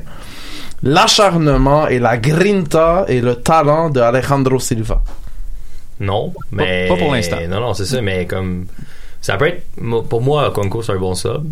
[0.82, 5.02] l'acharnement et la grinta et le talent de Alejandro Silva?
[6.00, 6.88] Non, mais.
[6.88, 7.38] pas pour l'instant.
[7.48, 8.66] Non, non, c'est ça, mais comme.
[9.22, 9.64] Ça peut être.
[10.10, 11.46] Pour moi, Conco, c'est un bon sub.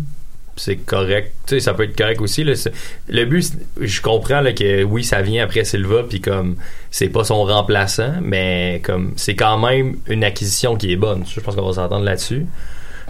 [0.56, 1.32] C'est correct.
[1.46, 2.44] Tu sais, ça peut être correct aussi.
[2.44, 6.56] Le but, je comprends que oui, ça vient après Silva, puis comme.
[6.90, 9.14] C'est pas son remplaçant, mais comme.
[9.16, 11.24] C'est quand même une acquisition qui est bonne.
[11.26, 12.46] Je pense qu'on va s'entendre là-dessus.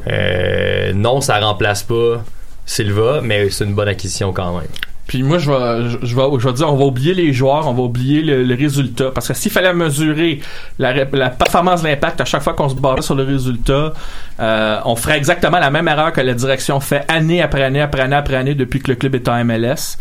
[0.06, 2.24] Euh, non, ça remplace pas
[2.64, 4.68] Silva, mais c'est une bonne acquisition quand même.
[5.06, 7.74] Puis moi, je vais, je, vais, je vais dire, on va oublier les joueurs, on
[7.74, 9.10] va oublier le, le résultat.
[9.10, 10.40] Parce que s'il fallait mesurer
[10.78, 13.92] la, la performance de l'impact à chaque fois qu'on se basait sur le résultat,
[14.40, 18.02] euh, on ferait exactement la même erreur que la direction fait année après année après
[18.02, 19.98] année après année depuis que le club est en MLS.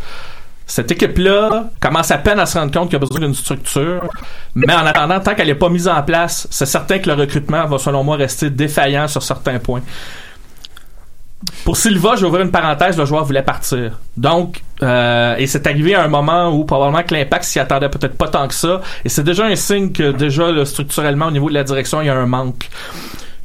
[0.67, 4.07] Cette équipe-là commence à peine à se rendre compte qu'il y a besoin d'une structure,
[4.55, 7.65] mais en attendant, tant qu'elle n'est pas mise en place, c'est certain que le recrutement
[7.65, 9.81] va, selon moi, rester défaillant sur certains points.
[11.63, 13.99] Pour Silva, je vais ouvrir une parenthèse, le joueur voulait partir.
[14.17, 18.17] Donc, euh, et c'est arrivé à un moment où probablement que l'impact s'y attendait peut-être
[18.17, 18.81] pas tant que ça.
[19.05, 22.07] Et c'est déjà un signe que déjà là, structurellement au niveau de la direction, il
[22.07, 22.69] y a un manque.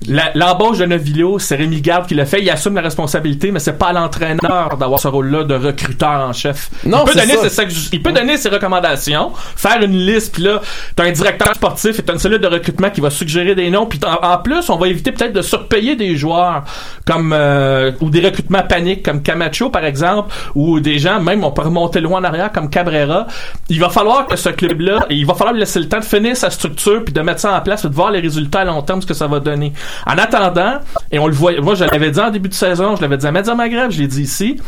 [0.09, 2.41] L'embauche de Novillo, c'est Rémi Garde qui l'a fait.
[2.43, 6.69] Il assume la responsabilité, mais c'est pas l'entraîneur d'avoir ce rôle-là de recruteur en chef.
[6.85, 7.69] Non, il peut c'est donner, ça.
[7.69, 10.61] je- il peut donner ses recommandations, faire une liste, puis là,
[10.95, 13.87] t'as un directeur sportif et t'as une cellule de recrutement qui va suggérer des noms,
[13.87, 16.63] puis en, en plus, on va éviter peut-être de surpayer des joueurs
[17.07, 21.51] comme euh, ou des recrutements paniques comme Camacho par exemple, ou des gens même on
[21.51, 23.27] peut remonter loin en arrière comme Cabrera.
[23.71, 26.05] Il va falloir que ce club-là, et il va falloir lui laisser le temps de
[26.05, 28.65] finir sa structure puis de mettre ça en place, puis de voir les résultats à
[28.67, 29.73] long terme ce que ça va donner.
[30.07, 30.79] En attendant,
[31.11, 33.27] et on le voit, moi je l'avais dit en début de saison, je l'avais dit
[33.27, 34.61] à Media Maghreb, je l'ai dit ici.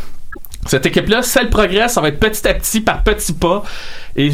[0.65, 3.63] Cette équipe-là, si elle progresse, ça va être petit à petit, par petits pas.
[4.15, 4.29] Et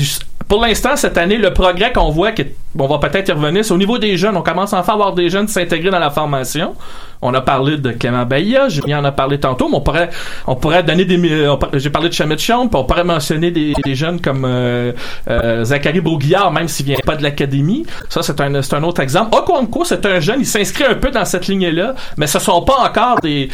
[0.48, 3.64] pour l'instant, cette année, le progrès qu'on voit, qui est- on va peut-être y revenir,
[3.64, 4.36] c'est au niveau des jeunes.
[4.36, 6.74] On commence enfin à avoir des jeunes s'intégrer dans la formation.
[7.22, 10.10] On a parlé de Clément Bahia, Julien en a parlé tantôt, mais on pourrait,
[10.46, 11.18] on pourrait donner des,
[11.60, 14.92] par- j'ai parlé de Chamit Champ, on pourrait mentionner des, jeunes comme euh,
[15.30, 17.86] euh, Zachary Broguillard, même s'il vient pas de l'académie.
[18.10, 19.36] Ça, c'est un, un autre exemple.
[19.36, 22.78] Okonkwo, c'est un jeune, il s'inscrit un peu dans cette lignée-là, mais ce sont pas
[22.84, 23.50] encore des,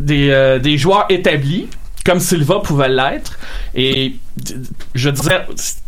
[0.00, 1.68] des, euh, des joueurs établis
[2.04, 3.38] comme Silva pouvait l'être.
[3.74, 4.16] Et
[4.94, 5.46] je dirais,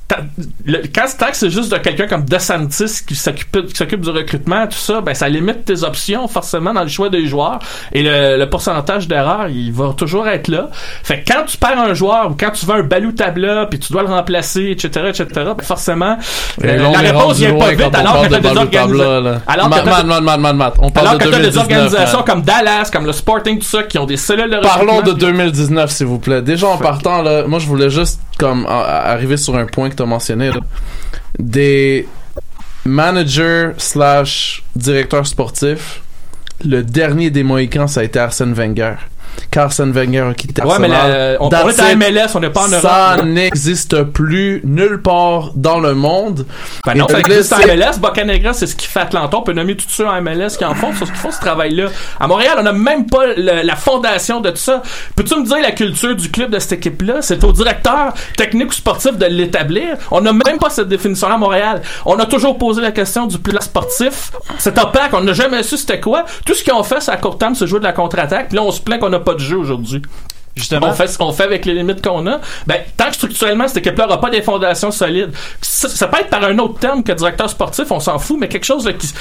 [0.09, 0.19] ta-
[0.67, 4.67] le, quand que c'est juste de quelqu'un comme DeSantis qui s'occupe qui s'occupe du recrutement,
[4.67, 7.59] tout ça, ben ça limite tes options forcément dans le choix des joueurs.
[7.93, 10.69] Et le, le pourcentage d'erreur, il va toujours être là.
[11.03, 13.79] Fait que quand tu perds un joueur ou quand tu veux un balou tabla puis
[13.79, 15.27] tu dois le remplacer, etc., etc.,
[15.57, 16.19] ben forcément,
[16.65, 19.41] euh, la réponse vient pas vite alors que t'as de des organisations.
[19.47, 20.73] Alors que t'as-.
[20.81, 23.65] On parle alors de que t'as des 2019, organisations comme Dallas, comme le Sporting, tout
[23.65, 25.29] ça, qui ont des cellules de Parlons de recrutement.
[25.29, 26.43] 2019, s'il vous plaît.
[26.43, 30.03] Déjà en partant, là, moi je voulais juste comme arriver sur un point que tu
[30.03, 30.51] as mentionné.
[31.39, 32.07] Des
[32.85, 36.03] managers slash directeurs sportifs,
[36.63, 38.97] le dernier des Mohicans, ça a été Arsène Wenger.
[39.51, 41.33] Qu'Arsène Wenger a quitté Ouais, mais Arsenal.
[41.35, 41.95] la- on, on est à.
[41.95, 42.83] MLS, on n'est pas en Europe.
[42.83, 46.47] Ça n'existe plus nulle part dans le monde.
[46.85, 47.99] Ben non, Et ça existe en MLS.
[48.01, 49.37] Bocanegra, c'est ce qui fait Atlanta.
[49.37, 50.89] On peut nommer tout ça en MLS qui en font.
[50.99, 51.87] C'est ce qu'ils font, ce travail-là.
[52.19, 54.83] À Montréal, on n'a même pas le- la fondation de tout ça.
[55.17, 57.17] Peux-tu me dire la culture du club de cette équipe-là?
[57.21, 59.97] C'est au directeur technique ou sportif de l'établir.
[60.11, 61.83] On n'a même pas cette définition-là à Montréal.
[62.07, 64.33] On a toujours posé la question du plan sportif.
[64.59, 65.11] C'est opaque.
[65.13, 66.25] On n'a jamais su c'était quoi.
[66.45, 68.49] Tout ce qu'ils ont fait, c'est à court terme, c'est jouer de la contre-attaque.
[68.49, 70.03] Puis là, on se plaint qu'on n'a pas de jeu aujourd'hui.
[70.57, 70.87] Justement.
[70.87, 72.39] On fait ce qu'on fait avec les limites qu'on a.
[72.69, 76.31] Ben, tant que structurellement, cette équipe-là n'aura pas des fondations solides, ça, ça peut être
[76.31, 79.13] par un autre terme que directeur sportif, on s'en fout, mais quelque chose là, qui,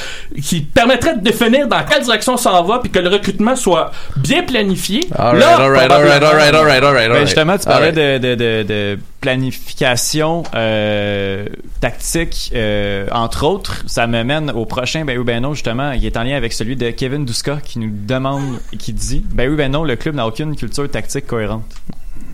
[0.44, 3.90] qui permettrait de définir dans quelle direction ça en va, puis que le recrutement soit
[4.18, 5.00] bien planifié.
[5.18, 7.26] Alright, Là, alright, alright, probablement- alright, alright, alright, Ben, alright.
[7.26, 11.48] justement, tu parlais de, de, de, de planification euh,
[11.80, 13.86] tactique, euh, entre autres.
[13.88, 16.52] Ça me mène au prochain Ben oui, ben non, justement, qui est en lien avec
[16.52, 19.56] celui de Kevin Duska, qui nous demande, qui dit Ben oui,
[19.88, 21.64] le club n'a aucune culture tactique cohérente.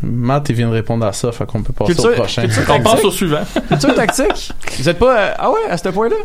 [0.02, 2.42] Matt, il vient de répondre à ça, fait qu'on peut passer Culture- au prochain.
[2.44, 3.42] culture On passe au suivant.
[3.68, 4.52] Culture tactique?
[4.78, 5.20] Vous êtes pas.
[5.20, 6.16] euh, ah ouais, à ce point-là?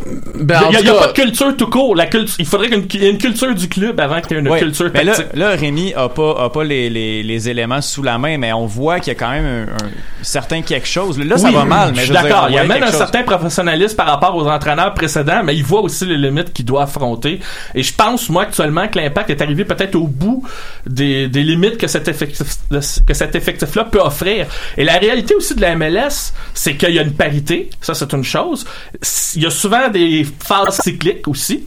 [0.40, 1.96] Ben, en Il n'y a, tout il y a cas- pas de culture tout court.
[1.96, 4.40] La culture, il faudrait qu'il y ait une culture du club avant qu'il y ait
[4.42, 4.58] une Ouais.
[4.60, 5.34] culture Mais là, tactique.
[5.37, 8.66] là, Rémi a pas, a pas les, les, les éléments sous la main, mais on
[8.66, 9.90] voit qu'il y a quand même un, un
[10.22, 11.18] certain quelque chose.
[11.18, 12.46] Là, ça Oui, va mal, mais je suis d'accord.
[12.50, 12.96] Il y a même un chose.
[12.96, 16.84] certain professionnalisme par rapport aux entraîneurs précédents, mais il voit aussi les limites qu'il doit
[16.84, 17.40] affronter.
[17.74, 20.44] Et je pense, moi, actuellement, que l'impact est arrivé peut-être au bout
[20.87, 22.46] des, des limites que cet effectif,
[23.06, 23.34] que cet
[23.64, 24.46] effectif-là peut offrir.
[24.77, 27.70] Et la réalité aussi de la MLS, c'est qu'il y a une parité.
[27.81, 28.64] Ça, c'est une chose.
[29.35, 31.66] Il y a souvent des phases cycliques aussi.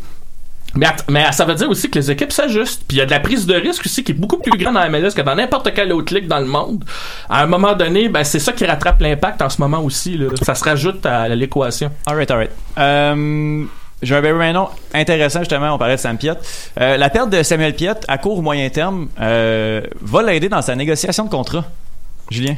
[0.76, 2.84] Mais, ça veut dire aussi que les équipes s'ajustent.
[2.88, 4.76] Puis il y a de la prise de risque aussi qui est beaucoup plus grande
[4.76, 6.84] dans la MLS que dans n'importe quelle autre ligue dans le monde.
[7.30, 10.20] À un moment donné, ben, c'est ça qui rattrape l'impact en ce moment aussi.
[10.42, 11.92] Ça se rajoute à l'équation.
[12.06, 12.52] Alright, alright.
[12.78, 13.66] Euh,
[14.02, 16.34] j'ai un Barry Raynon intéressant, justement, on parlait de Sam Piet.
[16.80, 20.62] Euh, la perte de Samuel Piet à court ou moyen terme euh, va l'aider dans
[20.62, 21.66] sa négociation de contrat.
[22.30, 22.58] Julien?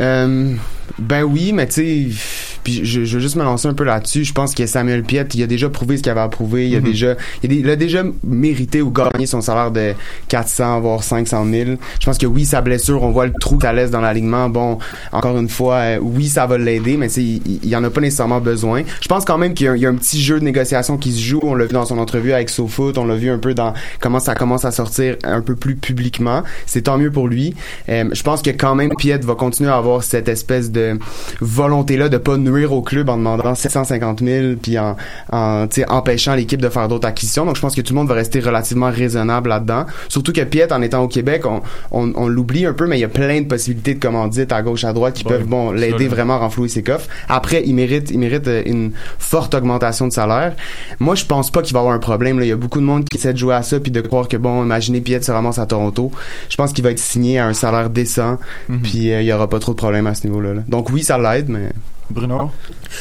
[0.00, 0.56] Euh,
[0.98, 4.24] ben oui, mais tu sais, puis je, je veux juste me lancer un peu là-dessus.
[4.24, 6.68] Je pense que Samuel Piet, il a déjà prouvé ce qu'il avait à prouver.
[6.68, 9.94] Il a déjà, il a, des- il a déjà mérité ou gagné son salaire de
[10.28, 11.70] 400 voire 500 000.
[12.00, 14.48] Je pense que oui, sa blessure, on voit le trou que ça laisse dans l'alignement.
[14.48, 14.78] Bon,
[15.12, 18.00] encore une fois, euh, oui, ça va l'aider, mais il, il y en a pas
[18.00, 18.82] nécessairement besoin.
[19.00, 20.44] Je pense quand même qu'il y, a un- il y a un petit jeu de
[20.44, 21.40] négociation qui se joue.
[21.42, 22.96] On l'a vu dans son entrevue avec SoFoot.
[22.98, 26.42] On l'a vu un peu dans comment ça commence à sortir un peu plus publiquement.
[26.66, 27.54] C'est tant mieux pour lui.
[27.88, 30.98] Euh, je pense que quand même Piet va continuer à avoir cette espèce de
[31.40, 34.96] volonté là de pas nous nuire au club en demandant 750 000 puis en,
[35.32, 37.44] en empêchant l'équipe de faire d'autres acquisitions.
[37.44, 39.86] Donc je pense que tout le monde va rester relativement raisonnable là-dedans.
[40.08, 43.00] Surtout que Piet, en étant au Québec, on, on, on l'oublie un peu, mais il
[43.00, 46.08] y a plein de possibilités de commandites à gauche à droite qui peuvent bon l'aider
[46.08, 47.08] vraiment à renflouer ses coffres.
[47.28, 50.54] Après, il mérite il mérite euh, une forte augmentation de salaire.
[51.00, 52.38] Moi, je pense pas qu'il va avoir un problème.
[52.38, 52.44] Là.
[52.44, 54.28] Il y a beaucoup de monde qui essaie de jouer à ça puis de croire
[54.28, 56.10] que bon, imaginez Piet se ramasse à Toronto.
[56.48, 58.38] Je pense qu'il va être signé à un salaire décent
[58.82, 60.54] puis euh, il y aura pas trop de problèmes à ce niveau-là.
[60.54, 60.62] là.
[60.68, 61.70] Donc oui, ça l'aide, mais
[62.10, 62.50] Bruno?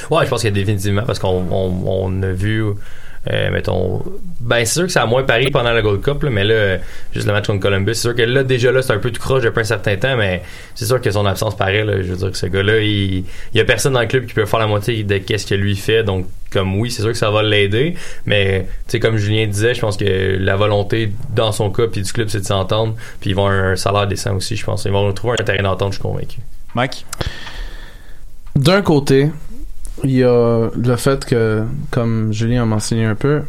[0.09, 2.63] Ouais, je pense qu'il y a définitivement parce qu'on on, on a vu.
[3.31, 4.01] euh, mettons
[4.39, 6.79] ben c'est sûr que ça a moins pari pendant la Gold Cup là, mais là
[7.13, 9.21] juste le match contre Columbus c'est sûr que là déjà là c'est un peu tout
[9.21, 10.41] croche depuis un certain temps mais
[10.73, 13.17] c'est sûr que son absence paraît là, je veux dire que ce gars là il,
[13.19, 15.53] il y a personne dans le club qui peut faire la moitié de qu'est-ce que
[15.53, 17.93] lui fait donc comme oui c'est sûr que ça va l'aider
[18.25, 22.01] mais tu sais comme Julien disait je pense que la volonté dans son cas puis
[22.01, 24.85] du club c'est de s'entendre puis ils vont avoir un salaire décent aussi je pense
[24.85, 26.39] ils vont trouver un terrain d'entente je suis convaincu
[26.73, 27.05] Mike?
[28.55, 29.31] D'un côté,
[30.03, 33.43] il y a le fait que, comme Julien a mentionné un peu,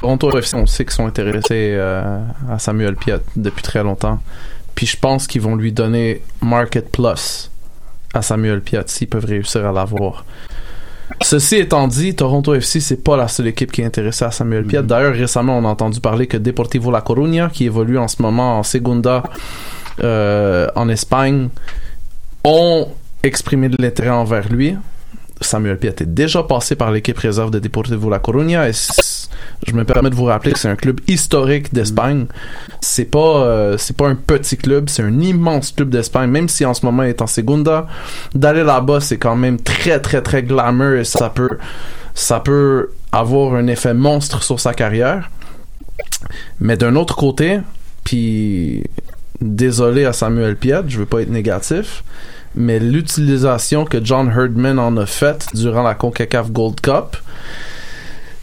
[0.00, 4.20] Toronto FC, on sait qu'ils sont intéressés euh, à Samuel Piet depuis très longtemps.
[4.74, 7.50] Puis je pense qu'ils vont lui donner Market Plus
[8.12, 10.24] à Samuel Piet s'ils peuvent réussir à l'avoir.
[11.22, 14.64] Ceci étant dit, Toronto FC, c'est pas la seule équipe qui est intéressée à Samuel
[14.64, 14.82] Piet.
[14.82, 18.58] D'ailleurs, récemment, on a entendu parler que Deportivo La Coruña, qui évolue en ce moment
[18.58, 19.22] en Segunda
[20.02, 21.48] euh, en Espagne,
[22.44, 22.88] ont
[23.24, 24.76] exprimé de l'intérêt envers lui.
[25.40, 28.72] Samuel Piet est déjà passé par l'équipe réserve de Deportivo La Coruña et
[29.66, 32.26] je me permets de vous rappeler que c'est un club historique d'Espagne.
[32.80, 36.64] C'est pas euh, c'est pas un petit club, c'est un immense club d'Espagne même si
[36.64, 37.86] en ce moment il est en Segunda.
[38.34, 41.58] D'aller là-bas, c'est quand même très très très glamour et ça peut
[42.14, 45.30] ça peut avoir un effet monstre sur sa carrière.
[46.60, 47.60] Mais d'un autre côté,
[48.04, 48.84] puis
[49.40, 52.04] désolé à Samuel Piet, je veux pas être négatif,
[52.54, 57.16] mais l'utilisation que John Herdman en a faite durant la CONCACAF Gold Cup,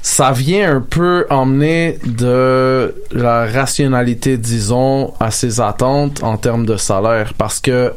[0.02, 6.76] ça vient un peu emmener de la rationalité, disons, à ses attentes en termes de
[6.76, 7.34] salaire.
[7.38, 7.93] Parce que,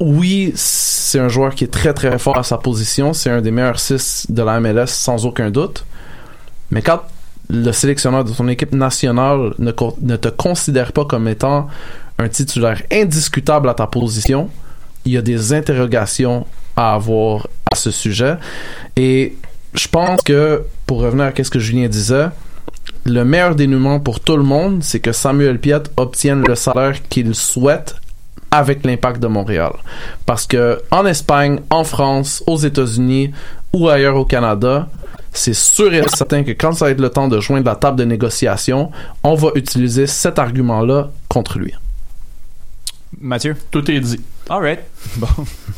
[0.00, 3.12] oui, c'est un joueur qui est très très fort à sa position.
[3.12, 5.84] C'est un des meilleurs 6 de la MLS, sans aucun doute.
[6.70, 7.02] Mais quand
[7.48, 11.68] le sélectionneur de ton équipe nationale ne, te considère pas comme étant
[12.18, 14.50] un titulaire indiscutable à ta position,
[15.04, 18.36] il y a des interrogations à avoir à ce sujet.
[18.96, 19.36] Et
[19.74, 22.26] je pense que, pour revenir à ce que Julien disait,
[23.04, 27.34] le meilleur dénouement pour tout le monde, c'est que Samuel Piet obtienne le salaire qu'il
[27.34, 27.96] souhaite
[28.50, 29.72] avec l'impact de Montréal.
[30.26, 33.32] Parce que en Espagne, en France, aux États-Unis
[33.72, 34.88] ou ailleurs au Canada,
[35.32, 37.98] c'est sûr et certain que quand ça va être le temps de joindre la table
[37.98, 38.92] de négociation,
[39.24, 41.74] on va utiliser cet argument-là contre lui.
[43.20, 43.56] Mathieu?
[43.70, 44.20] Tout est dit.
[44.48, 44.80] Alright.
[45.16, 45.28] Bon,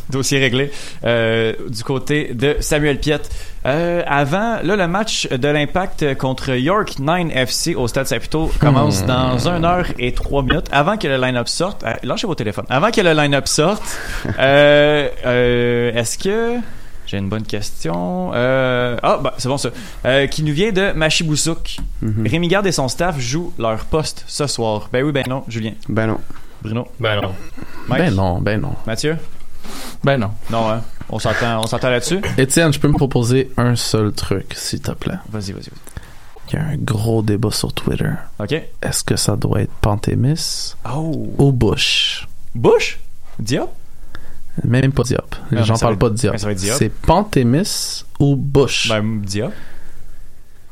[0.08, 0.70] dossier réglé.
[1.04, 3.20] Euh, du côté de Samuel Piet.
[3.66, 9.04] Euh, avant, là, le match de l'Impact contre York 9 FC au Stade Saputo commence
[9.04, 10.68] dans 1 heure et 3 minutes.
[10.72, 12.64] Avant que le line-up sorte, euh, lâchez vos téléphones.
[12.70, 13.82] Avant que le line-up sorte,
[14.38, 16.54] euh, euh, est-ce que
[17.06, 18.30] j'ai une bonne question?
[18.34, 19.68] Euh, ah, bah, c'est bon ça.
[20.06, 21.76] Euh, qui nous vient de Machiboussouk.
[22.24, 24.88] Rémi Garde et son staff jouent leur poste ce soir.
[24.92, 25.72] Ben oui, ben non, Julien.
[25.88, 26.20] ben non.
[26.62, 26.88] Bruno?
[27.00, 27.34] ben non
[27.88, 28.02] Mike?
[28.02, 28.72] Ben non, ben non.
[28.86, 29.16] Mathieu?
[30.04, 30.30] Ben non.
[30.50, 30.82] Non, hein?
[31.08, 32.20] On s'entend, on s'entend là-dessus?
[32.38, 35.18] Étienne, je peux me proposer un seul truc, s'il te plaît.
[35.30, 35.70] Vas-y, vas-y.
[36.48, 38.10] Il y a un gros débat sur Twitter.
[38.38, 38.52] OK.
[38.52, 41.32] Est-ce que ça doit être Pantémis Oh.
[41.38, 42.26] ou Bush?
[42.54, 42.98] Bush?
[43.38, 43.70] Diop?
[44.64, 45.34] Même pas Diop.
[45.50, 46.32] Les gens mais parlent pas de Diop.
[46.32, 46.76] mais ça va être Diop.
[46.78, 48.88] C'est Pantémis ou Bush?
[48.88, 49.52] Ben, Diop.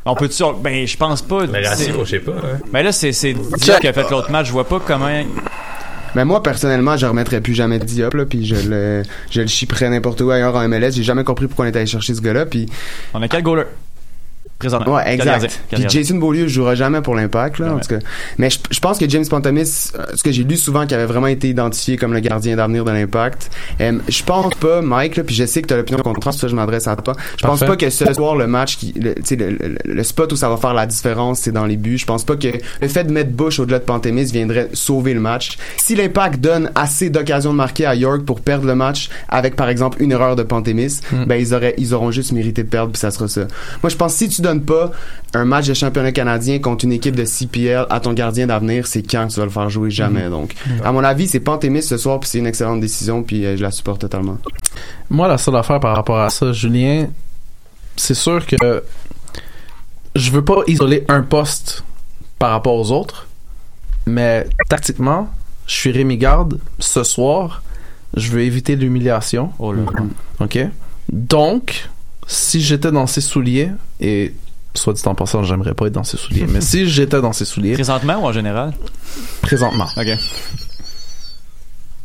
[0.06, 0.42] On peut-tu.
[0.62, 1.46] Ben, je pense pas.
[1.46, 2.58] mais ratio je sais pas hein.
[2.72, 4.46] Ben là, c'est, c'est Diop qui a fait l'autre match.
[4.48, 5.08] Je vois pas comment.
[6.14, 9.46] Mais moi, personnellement, je remettrais plus jamais de Diop, là, puis je le, je le
[9.46, 10.92] chipperais n'importe où ailleurs en MLS.
[10.92, 12.66] J'ai jamais compris pourquoi on était allé chercher ce gars-là, puis
[13.12, 13.64] On a quel goaler?
[14.58, 14.94] Présentement.
[14.94, 15.60] Ouais, exact.
[15.70, 15.84] Puis?
[15.88, 17.98] Jason Beaulieu jouera jamais pour l'impact, là, en tout cas.
[18.38, 21.06] Mais je, je pense que James Pantamis, euh, ce que j'ai lu souvent, qui avait
[21.06, 23.50] vraiment été identifié comme le gardien d'avenir de l'impact.
[23.80, 26.54] euh, je pense pas, Mike, là, puis je sais que t'as l'opinion contraire, ça je
[26.54, 27.14] m'adresse à toi.
[27.36, 27.66] Je pense Parfait.
[27.66, 30.48] pas que ce soir, le match, qui, le, tu le, le- le spot où ça
[30.48, 31.98] va faire la différence, c'est dans les buts.
[31.98, 32.48] Je pense pas que
[32.80, 35.58] le fait de mettre Bush au-delà de Pantémis viendrait sauver le match.
[35.76, 39.68] Si l'impact donne assez d'occasions de marquer à York pour perdre le match avec, par
[39.68, 41.24] exemple, une erreur de Pantémis, Mm.
[41.26, 43.42] ben, ils auraient, ils auront juste mérité de perdre, puis ça sera ça.
[43.82, 44.92] Moi, je pense si tu donnes pas
[45.34, 49.02] un match de championnat canadien contre une équipe de CPL à ton gardien d'avenir, c'est
[49.02, 49.90] quand que tu vas le faire jouer?
[49.90, 50.28] Jamais.
[50.28, 50.54] Donc,
[50.84, 53.62] à mon avis, c'est Pantémis ce soir, puis c'est une excellente décision, puis euh, je
[53.62, 54.38] la supporte totalement.
[55.10, 57.08] Moi, la seule affaire par rapport à ça, Julien,
[57.96, 58.82] c'est sûr que
[60.14, 61.84] je veux pas isoler un poste
[62.38, 63.26] par rapport aux autres,
[64.06, 65.28] mais tactiquement,
[65.66, 67.62] je suis Rémi Garde ce soir.
[68.16, 69.50] Je veux éviter l'humiliation.
[69.58, 69.82] Oh là.
[70.40, 70.58] OK?
[71.10, 71.88] Donc,
[72.26, 74.34] si j'étais dans ses souliers, et
[74.74, 77.44] soit dit en passant, j'aimerais pas être dans ses souliers, mais si j'étais dans ses
[77.44, 78.72] souliers, Présentement ou en général?
[79.42, 80.08] présentement, OK.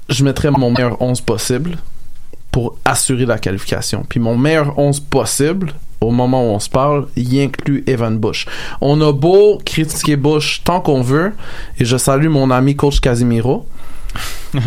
[0.09, 1.77] je mettrais mon meilleur 11 possible
[2.51, 4.03] pour assurer la qualification.
[4.07, 8.45] Puis mon meilleur 11 possible, au moment où on se parle, y inclut Evan Bush.
[8.81, 11.33] On a beau critiquer Bush tant qu'on veut,
[11.77, 13.67] et je salue mon ami coach Casimiro,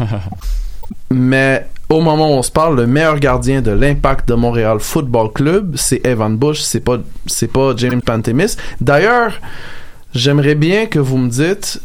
[1.10, 5.32] mais au moment où on se parle, le meilleur gardien de l'impact de Montréal Football
[5.32, 8.56] Club, c'est Evan Bush, c'est pas, c'est pas James Pantemis.
[8.80, 9.40] D'ailleurs,
[10.14, 11.80] j'aimerais bien que vous me dites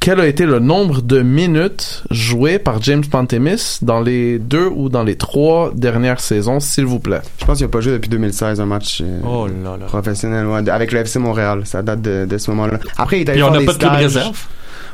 [0.00, 4.88] quel a été le nombre de minutes jouées par James Pantemis dans les deux ou
[4.88, 7.20] dans les trois dernières saisons, s'il vous plaît.
[7.40, 9.86] Je pense qu'il a pas joué depuis 2016 un match euh, Oh là là.
[9.86, 11.62] professionnel ouais, avec le FC Montréal.
[11.64, 12.78] Ça date de, de ce moment-là.
[12.96, 14.46] Après, il est allé Puis on n'a des pas de club réserve?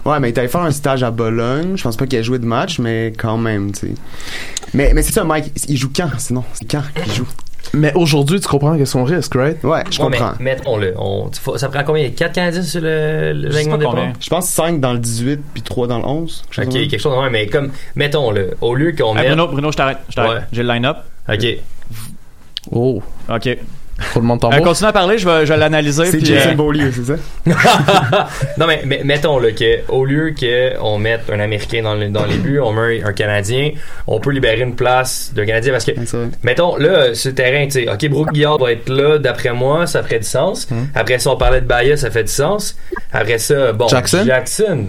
[0.05, 1.77] Ouais, mais il allé faire un stage à Bologne.
[1.77, 3.95] Je pense pas qu'il ait joué de match, mais quand même, tu sais.
[4.75, 5.53] Mais, mais c'est ça, Mike.
[5.69, 6.45] Il joue quand, sinon?
[6.53, 7.27] C'est quand qu'il joue?
[7.73, 9.65] Mais aujourd'hui, tu comprends qu'est-ce qu'on risque, right?
[9.65, 10.33] Ouais, je Ouais, mais comprends.
[10.39, 10.95] mettons-le.
[10.97, 12.09] On, faut- ça prend combien?
[12.11, 14.07] 4 Canadiens sur le, le règlement pas de combien.
[14.09, 14.21] départ?
[14.21, 16.45] Je pense 5 dans le 18 puis 3 dans le 11.
[16.51, 18.51] quelque chose Ok, quelque chose de même, mais comme, mettons-le.
[18.61, 19.29] Au lieu qu'on Hey, mette.
[19.29, 19.99] Bruno, Bruno, je t'arrête.
[20.11, 20.33] Je t'arrête.
[20.43, 20.45] Ouais.
[20.53, 20.99] J'ai le line-up.
[21.29, 21.47] Ok.
[22.71, 23.59] Oh, OK.
[24.13, 26.07] Tout le monde Euh, continue à parler, je vais, je vais l'analyser.
[26.07, 27.15] C'est Jason euh, Beaulieu, c'est ça?
[28.59, 32.37] non, mais, mais mettons-le que, au lieu qu'on mette un Américain dans, le- dans les
[32.37, 33.71] buts, on met un Canadien,
[34.07, 35.93] on peut libérer une place d'un Canadien parce que,
[36.43, 40.03] mettons, là, ce terrain, tu sais, ok, Brooke Guillard va être là, d'après moi, ça
[40.03, 40.69] ferait du sens.
[40.71, 40.85] Hmm.
[40.95, 42.77] Après ça, on parlait de Bahia, ça fait du sens.
[43.13, 44.25] Après ça, bon, Jackson?
[44.27, 44.85] Jackson.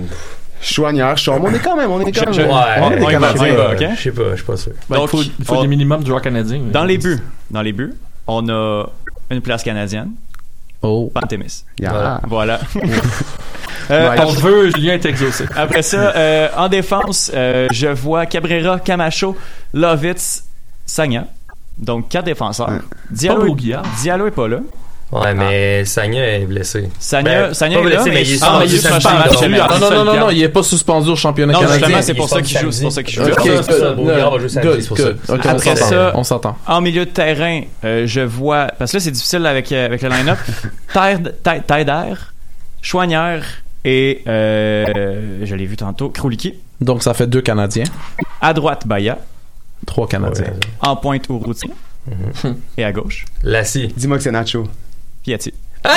[0.61, 1.43] Chouanière, Chaume.
[1.45, 2.49] On est quand même, on est quand Je- même.
[2.49, 4.23] Ouais, on- on y va, je sais pas?
[4.31, 4.71] Je suis pas sûr.
[4.89, 6.59] Ben, Donc, il faut, faut on- des minimums de joueurs canadiens.
[6.71, 7.19] Dans les buts,
[7.51, 7.93] dans les buts,
[8.27, 8.85] on a
[9.29, 10.11] une place canadienne,
[10.81, 11.11] Oh.
[11.13, 11.65] Pantémis.
[11.79, 12.21] Yeah.
[12.27, 12.59] Voilà.
[13.91, 14.15] Euh, Ouais.
[14.19, 15.45] On veut, Julien est exaucé.
[15.55, 19.37] Après ça, euh, en défense, euh, je vois Cabrera, Camacho,
[19.75, 20.43] Lovitz,
[20.87, 21.25] Sagna.
[21.77, 22.79] Donc, quatre défenseurs.
[23.11, 23.55] Diallo.
[24.01, 24.57] Diallo est pas là.
[25.11, 26.89] Ouais, mais Sagna est blessé.
[26.99, 29.49] Sagna, Ben, Sagna pas est blessé, mais il est ah, mais il est suspendu.
[29.79, 31.77] Non, non, non, non, il est pas suspendu au championnat Non, canadien.
[31.79, 32.71] justement, c'est pour ça qu'il joue.
[32.71, 33.21] C'est pour ça qu'il joue.
[35.43, 35.75] Après s'entend.
[35.89, 36.57] ça- On s'entend.
[36.67, 38.67] En milieu de terrain, euh, je vois.
[38.77, 40.39] Parce que là, c'est difficile avec, euh, avec le line-up.
[41.67, 42.13] Tider,
[42.81, 43.43] Chouanière
[43.83, 44.21] et.
[44.27, 46.55] euh, je l'ai vu tantôt, Kruliki.
[46.81, 47.85] Donc, ça fait deux Canadiens,
[48.41, 49.17] À droite, Baya.
[49.85, 50.45] trois Canadiens.
[50.45, 50.59] Ouais.
[50.81, 51.69] En pointe, Urruti.
[52.77, 53.93] Et à gauche, Lassie.
[53.95, 54.67] Dis-moi que c'est Nacho.
[55.25, 55.53] Piatti.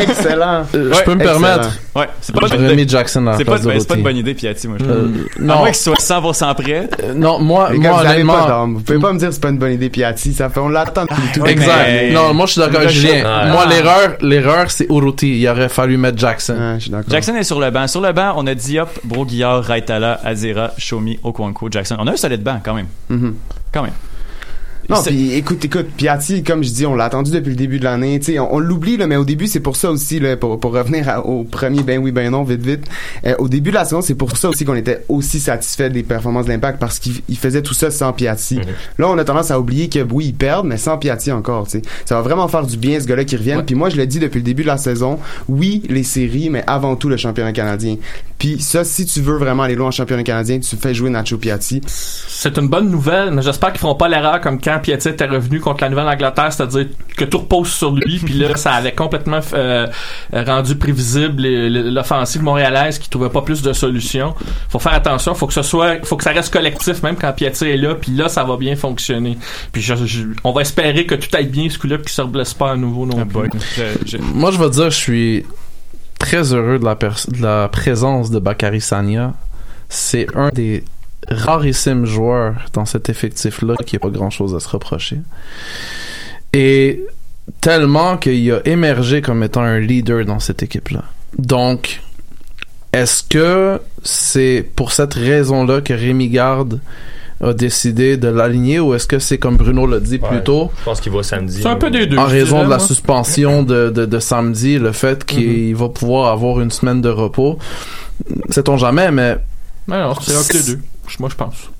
[0.00, 0.64] Excellent.
[0.74, 1.40] Euh, Ouais, Je peux me excellent.
[1.40, 2.82] permettre, Ouais, c'est pas, une bonne j'aurais idée.
[2.84, 4.76] mis Jackson à la C'est pas, ben, c'est pas une bonne idée, Piatti, moi.
[4.80, 5.06] je Euh,
[5.38, 6.88] À non, moins qu'il soit 100% prêt.
[7.04, 8.74] euh, non, moi, gars, moi vous pas honnêtement, d'armes.
[8.74, 10.34] Vous pouvez pas me dire que c'est pas une bonne idée, Piatti.
[10.34, 11.46] Ça fait, on l'attend depuis tout.
[11.46, 11.76] Exact.
[11.86, 13.22] mais- Non, moi je suis d'accord avec Julien.
[13.52, 13.68] Moi Ah.
[13.68, 15.38] l'erreur, l'erreur c'est Uruti.
[15.40, 16.54] Il aurait fallu mettre Jackson.
[16.58, 17.10] Ouais, je suis d'accord.
[17.10, 17.86] Jackson est sur le banc.
[17.86, 21.96] Sur le banc, on a Diop, Broguillard, Raitala, Azira, Shomi, Okwanko, Jackson.
[22.00, 22.86] On a un solide banc, quand même.
[23.08, 23.34] Mhm.
[23.72, 23.92] Quand même.
[24.88, 27.84] Non, puis écoute, écoute, Piatti, comme je dis, on l'a attendu depuis le début de
[27.84, 28.18] l'année.
[28.20, 30.60] Tu sais, on, on l'oublie là, mais au début, c'est pour ça aussi là, pour,
[30.60, 32.84] pour revenir à- au premier, ben oui, ben non, vite, vite.
[33.26, 36.02] Euh, au début de la saison, c'est pour ça aussi qu'on était aussi satisfait des
[36.02, 38.56] performances d'impact parce qu'il il faisait tout ça sans Piatti.
[38.56, 38.64] Mhm.
[38.98, 41.64] Là, on a tendance à oublier que oui, ils perdent, mais sans Piatti encore.
[41.66, 43.64] Tu sais, ça va vraiment faire du bien ce gars-là qui revienne.
[43.64, 45.18] Puis moi, je l'ai dit depuis le début de la saison.
[45.48, 47.96] Oui, les séries, mais avant tout le championnat canadien.
[48.38, 51.38] Puis ça, si tu veux vraiment aller loin en championnat canadien, tu fais jouer Nacho
[51.38, 51.80] Piatti.
[51.86, 55.60] C'est une bonne nouvelle, mais j'espère qu'ils feront pas l'erreur comme quand Piatti était revenu
[55.60, 56.86] contre la Nouvelle-Angleterre, c'est-à-dire
[57.16, 59.86] que tout repose sur lui, puis là, ça avait complètement euh,
[60.32, 61.42] rendu prévisible
[61.90, 64.34] l'offensive montréalaise qui trouvait pas plus de solutions.
[64.68, 67.64] Faut faire attention, faut que ce soit, faut que ça reste collectif même quand Piatti
[67.66, 69.38] est là, puis là, ça va bien fonctionner.
[69.72, 72.54] Puis je- je- on va espérer que tout aille bien ce coup-là, qu'il se reblesse
[72.54, 73.32] pas à nouveau non Ah, plus.
[73.32, 73.48] boy.
[73.76, 75.44] Je- je- Moi je vais dire, je suis
[76.18, 79.34] très heureux de la, pers- de la présence de Bakary Sania.
[79.88, 80.82] C'est un des
[81.28, 85.18] rarissimes joueurs dans cet effectif-là qui n'a pas grand-chose à se reprocher.
[86.52, 87.04] Et
[87.60, 91.04] tellement qu'il a émergé comme étant un leader dans cette équipe-là.
[91.38, 92.00] Donc,
[92.92, 96.80] est-ce que c'est pour cette raison-là que Rémi Garde
[97.42, 100.42] a décidé de l'aligner ou est-ce que c'est comme Bruno l'a dit plus Ouais.
[100.42, 101.60] tôt, Je pense qu'il va samedi.
[101.60, 102.16] C'est un peu des deux.
[102.16, 102.86] en raison dirais, de la moi.
[102.86, 107.58] suspension de, de, de samedi, le fait qu'il va pouvoir avoir une semaine de repos.
[108.48, 109.36] Sait-on jamais, mais
[109.86, 110.80] non, c'est un peu des deux.
[111.18, 111.70] Moi, je pense.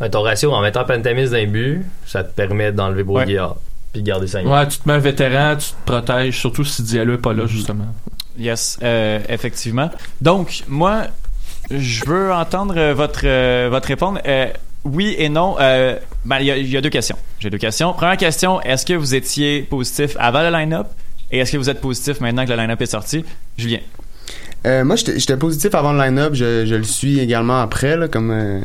[0.00, 3.56] Ouais, ton ratio, en mettant Pantamis dans les buts, ça te permet d'enlever Bourguillard.
[3.92, 4.50] Puis de garder Sagna.
[4.50, 7.46] Ouais, tu te mets un vétéran, tu te protèges, surtout si Diallo est pas là,
[7.46, 7.86] justement.
[8.38, 9.90] Yes, euh, effectivement.
[10.20, 11.04] Donc, moi,
[11.70, 14.18] je veux entendre euh, votre, euh, votre réponse.
[14.26, 14.46] Euh,
[14.84, 15.56] oui et non.
[15.58, 17.16] Euh, ben, il y, a- il y a deux questions.
[17.40, 17.92] J'ai deux questions.
[17.92, 20.86] Première question, est-ce que vous étiez positif avant le line-up?
[21.32, 23.24] Et est-ce que vous êtes positif maintenant que le line-up est sorti?
[23.58, 23.78] Julien.
[24.66, 26.34] Euh, moi, j'étais positif avant le line-up.
[26.34, 28.60] Je, je le suis également après, là, comme euh,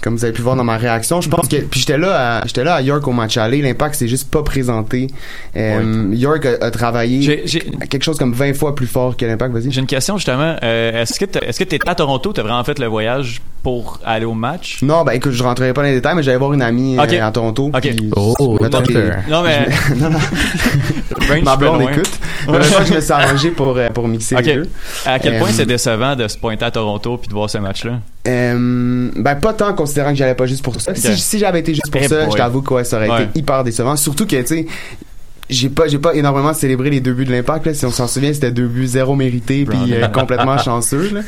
[0.00, 1.20] comme vous avez pu voir dans ma réaction.
[1.20, 3.62] Je pense que puis j'étais là, à, j'étais là à York au match aller.
[3.62, 5.06] L'impact s'est juste pas présenté.
[5.56, 7.44] Euh, York a, a travaillé
[7.88, 9.54] quelque chose comme 20 fois plus fort que l'impact.
[9.54, 9.70] Vas-y.
[9.70, 10.56] J'ai une question justement.
[10.60, 14.34] Est-ce que est-ce que t'étais à Toronto, t'as vraiment fait le voyage pour aller au
[14.34, 14.78] match?
[14.82, 17.12] Non, ben écoute, je rentrerai pas dans les détails, mais j'allais voir une amie Ok.
[17.14, 17.72] euh, à Toronto.
[17.74, 17.80] Ok.
[17.80, 19.16] puis- Oh, que- Docteur.
[19.28, 20.18] Non mais non, non.
[21.28, 22.10] Range Ma blonde écoute.
[22.46, 24.44] Mais moi, je me suis arrangé pour, euh, pour mixer Ok.
[24.44, 24.68] les deux.
[25.06, 27.58] À quel Euh, point c'est décevant de se pointer à Toronto puis de voir ce
[27.58, 28.00] match-là?
[28.28, 30.94] Euh, ben pas tant considérant que j'allais pas juste pour ça.
[30.94, 32.32] Si, si j'avais été juste pour Eh ça, boy.
[32.32, 33.22] je t'avoue que ouais, ça aurait Ouais.
[33.24, 33.96] été hyper décevant.
[33.96, 34.66] Surtout que tu sais,
[35.50, 37.74] j'ai pas j'ai pas énormément célébré les deux buts de l'impact là.
[37.74, 41.20] si on s'en souvient c'était deux buts zéro mérités puis euh, complètement chanceux là.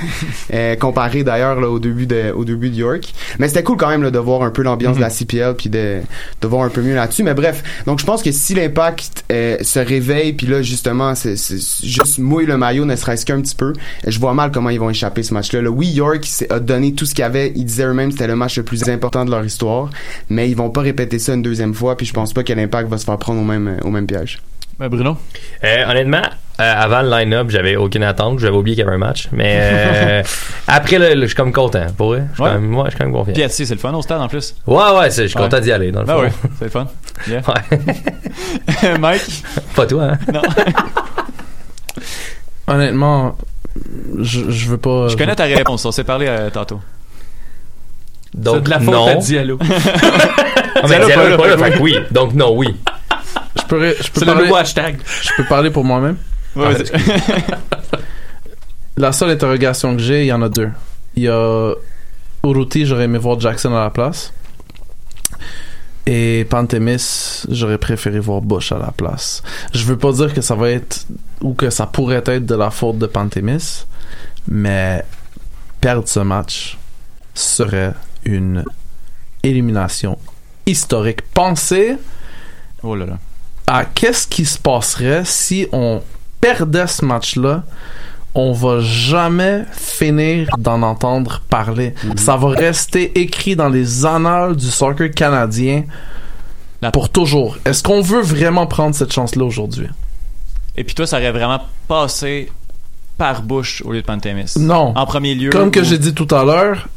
[0.54, 3.88] Euh, comparé d'ailleurs là au début de au début de York mais c'était cool quand
[3.88, 6.00] même là, de voir un peu l'ambiance de la CPL puis de
[6.40, 9.58] de voir un peu mieux là-dessus mais bref donc je pense que si l'impact euh,
[9.60, 11.36] se réveille puis là justement c'est
[11.82, 13.74] juste mouille le maillot ne serait-ce qu'un petit peu
[14.06, 15.70] je vois mal comment ils vont échapper ce match-là là.
[15.70, 18.36] oui York a donné tout ce qu'il y avait ils disaient eux-mêmes que c'était le
[18.36, 19.90] match le plus important de leur histoire
[20.30, 22.88] mais ils vont pas répéter ça une deuxième fois puis je pense pas que l'impact
[22.88, 24.38] va se faire prendre au même au même piège
[24.78, 25.16] Ben, Bruno?
[25.64, 26.22] Euh, honnêtement,
[26.60, 28.38] euh, avant le line-up, j'avais aucune attente.
[28.38, 29.28] J'avais oublié qu'il y avait un match.
[29.32, 30.22] Mais euh,
[30.66, 31.86] après, je suis comme content.
[31.96, 32.24] Pour vrai.
[32.30, 32.50] Je suis Ouais.
[32.50, 33.32] quand même, ouais, je suis quand même confiant.
[33.34, 34.54] Puis c'est le fun au stade en plus.
[34.66, 35.42] Ouais, ouais, je suis Ouais.
[35.44, 36.22] content d'y aller, dans le Ben fond.
[36.24, 36.86] oui, c'est le fun.
[37.28, 37.40] Yeah.
[37.48, 38.98] Ouais.
[38.98, 39.22] Mike?
[39.74, 40.18] Pas toi, hein?
[40.32, 40.42] Non.
[42.66, 43.36] Honnêtement,
[44.20, 45.08] je, je veux pas.
[45.08, 46.80] Je connais ta réponse, on s'est parlé euh, tantôt.
[48.34, 49.06] Donc, de la faute non.
[49.06, 49.58] à Diallo.
[49.62, 51.96] Ah, mais Diallo, Diallo pas là, pas là, fait oui.
[52.10, 52.76] Donc, non, oui.
[53.59, 54.98] Je peux, ré- je peux C'est le parler, nouveau hashtag.
[55.22, 56.16] je peux parler pour moi-même?
[56.54, 56.74] Ouais.
[58.96, 60.70] La seule interrogation que j'ai, il y en a deux.
[61.16, 61.72] Il y a
[62.44, 64.32] Uruti, j'aurais aimé voir Jackson à la place.
[66.07, 69.42] Et Pantemis, j'aurais préféré voir Bush à la place.
[69.74, 71.04] Je veux pas dire que ça va être
[71.40, 73.84] ou que ça pourrait être de la faute de Pantemis,
[74.48, 75.04] mais
[75.80, 76.78] perdre ce match
[77.34, 77.92] serait
[78.24, 78.64] une
[79.42, 80.16] élimination
[80.64, 81.22] historique.
[81.34, 81.96] Pensez
[82.82, 83.18] Oh là là.
[83.66, 86.02] À qu'est-ce qui se passerait si on
[86.40, 87.64] perdait ce match-là?
[88.34, 91.94] On va jamais finir d'en entendre parler.
[92.16, 95.84] Ça va rester écrit dans les annales du soccer canadien
[96.92, 97.56] pour toujours.
[97.64, 99.88] Est-ce qu'on veut vraiment prendre cette chance-là aujourd'hui?
[100.76, 102.52] Et puis toi, ça aurait vraiment passé
[103.16, 104.52] par Bush au lieu de Pantemis.
[104.58, 104.92] Non.
[104.94, 105.48] En premier lieu.
[105.48, 106.88] Comme que ou- j'ai dit tout à l'heure,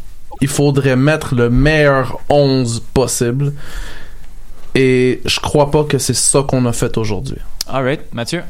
[0.41, 3.53] il faudrait mettre le meilleur 11 possible.
[4.81, 7.35] Et je crois pas que c'est ça qu'on a fait aujourd'hui.
[7.67, 8.43] Alright, Mathieu?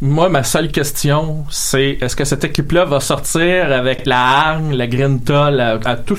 [0.00, 4.86] Moi, ma seule question, c'est est-ce que cette équipe-là va sortir avec la hargne, la
[4.86, 6.16] grinta, la, à tout,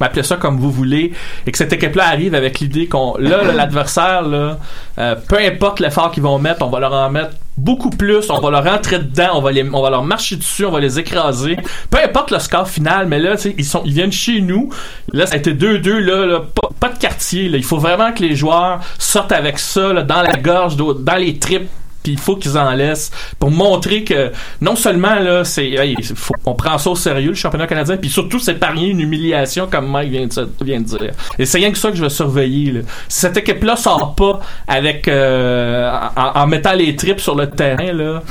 [0.00, 1.12] appelez ça comme vous voulez,
[1.46, 4.58] et que cette équipe-là arrive avec l'idée qu'on, là, là, l'adversaire, là,
[4.98, 8.40] euh, peu importe l'effort qu'ils vont mettre, on va leur en mettre beaucoup plus, on
[8.40, 10.98] va leur rentrer dedans, on va les, on va leur marcher dessus, on va les
[10.98, 11.56] écraser.
[11.90, 14.70] Peu importe le score final, mais là, ils sont, ils viennent chez nous.
[15.12, 17.58] Là, ça a été 2-2, là, là, pas, pas de quartier, là.
[17.58, 21.38] Il faut vraiment que les joueurs sortent avec ça, là, dans la gorge, dans les
[21.38, 21.68] tripes
[22.02, 25.96] puis il faut qu'ils en laissent pour montrer que non seulement là c'est hey,
[26.46, 29.90] on prend ça au sérieux le championnat canadien puis surtout c'est parier une humiliation comme
[29.90, 32.72] Mike vient de, vient de dire et c'est rien que ça que je vais surveiller
[32.72, 32.80] là.
[33.08, 37.92] si cette équipe là sort pas avec euh, en, mettant les tripes sur le terrain
[37.92, 38.22] là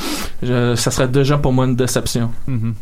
[0.42, 2.74] je- ça serait déjà pour moi une déception Mhm.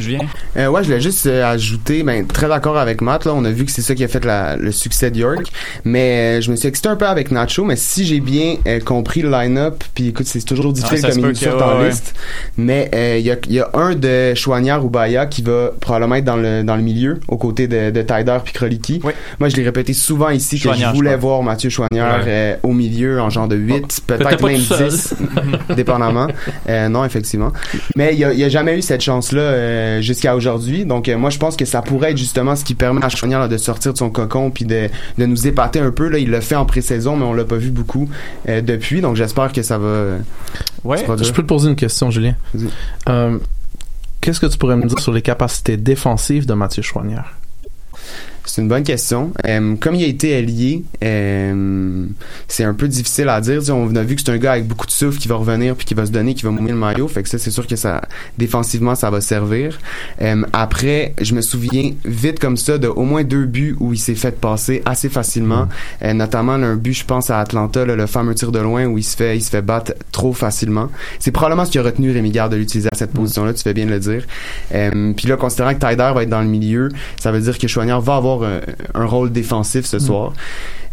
[0.00, 0.20] Julien?
[0.56, 3.24] Euh, ouais, je voulais juste euh, ajouter, ben très d'accord avec Matt.
[3.24, 5.46] Là, on a vu que c'est ça qui a fait la- le succès de York.
[5.84, 7.64] Mais euh, je me suis excité un peu avec Nacho.
[7.64, 11.16] Mais si j'ai bien euh, compris le line-up, puis écoute, c'est toujours difficile Ah, se
[11.20, 11.88] comme une ouais, ouais.
[11.88, 12.14] liste.
[12.56, 16.14] Mais euh, il y, a, y a un de Chouanière ou Baya qui va probablement
[16.16, 19.00] être dans le dans le milieu, aux côtés de, de Tyder puis Kroliki.
[19.04, 19.12] Oui.
[19.38, 22.24] Moi, je l'ai répété souvent ici que Chouanière, je voulais voir Mathieu Chouanière Ouais.
[22.26, 23.74] euh, au milieu en genre de 8,
[24.06, 24.88] T'étais peut-être même tout seul.
[24.90, 25.14] 10,
[25.76, 26.28] dépendamment.
[26.68, 27.52] Euh, non, effectivement.
[27.96, 29.40] Mais il y a, y a jamais eu cette chance-là
[29.90, 30.84] euh, jusqu'à aujourd'hui.
[30.84, 33.48] Donc, euh, moi, je pense que ça pourrait être justement ce qui permet à Chouanière
[33.48, 34.88] de sortir de son cocon puis de,
[35.18, 36.08] de nous épater un peu.
[36.08, 38.08] Là, il l'a fait en pré-saison, mais on l'a pas vu beaucoup
[38.48, 39.00] euh, depuis.
[39.00, 40.16] Donc, j'espère que ça va
[40.84, 40.98] Ouais.
[40.98, 42.34] Je peux te poser une question, Julien.
[43.08, 43.38] Euh,
[44.20, 47.36] Qu'est-ce que tu pourrais me dire sur les capacités défensives de Mathieu Chouanière?
[48.50, 49.30] C'est une bonne question.
[49.46, 52.04] Euh, comme il a été allié, euh,
[52.48, 53.62] c'est un peu difficile à dire.
[53.68, 55.86] On a vu que c'est un gars avec beaucoup de souffle qui va revenir puis
[55.86, 57.06] qui va se donner, qui va mouiller le maillot.
[57.06, 58.02] Fait que ça, c'est sûr que ça,
[58.38, 59.78] défensivement, ça va servir.
[60.20, 64.00] Euh, après, je me souviens vite comme ça de au moins deux buts où il
[64.00, 65.68] s'est fait passer assez facilement.
[66.02, 68.84] Euh, notamment là, un but, je pense à Atlanta, là, le fameux tir de loin
[68.86, 70.88] où il se fait, il se fait battre trop facilement.
[71.20, 73.54] C'est probablement ce qui a retenu Rémi Garde de l'utiliser à cette position-là.
[73.54, 74.24] Tu fais bien de le dire.
[75.16, 78.00] Puis là, considérant que Tyder va être dans le milieu, ça veut dire que Chouanière
[78.00, 78.60] va avoir un,
[78.94, 80.32] un rôle défensif ce soir.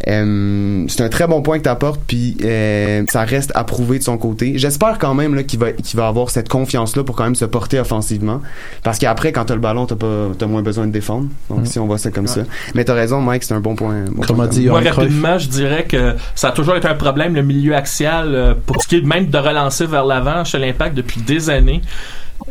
[0.05, 3.97] Euh, c'est un très bon point que tu apportes, puis euh, ça reste à prouver
[3.97, 4.53] de son côté.
[4.57, 7.45] J'espère quand même là, qu'il va, qu'il va avoir cette confiance-là pour quand même se
[7.45, 8.41] porter offensivement.
[8.83, 11.27] Parce qu'après, quand tu as le ballon, tu as, moins besoin de défendre.
[11.49, 12.41] Donc, si on voit ça comme ça.
[12.75, 14.05] Mais tu as raison, Mike, c'est un bon point.
[14.11, 16.95] Bon Comme point a dit Moi, rapidement, je dirais que ça a toujours été un
[16.95, 20.59] problème, le milieu axial, euh, pour ce qui est même de relancer vers l'avant chez
[20.59, 21.81] l'Impact depuis des années.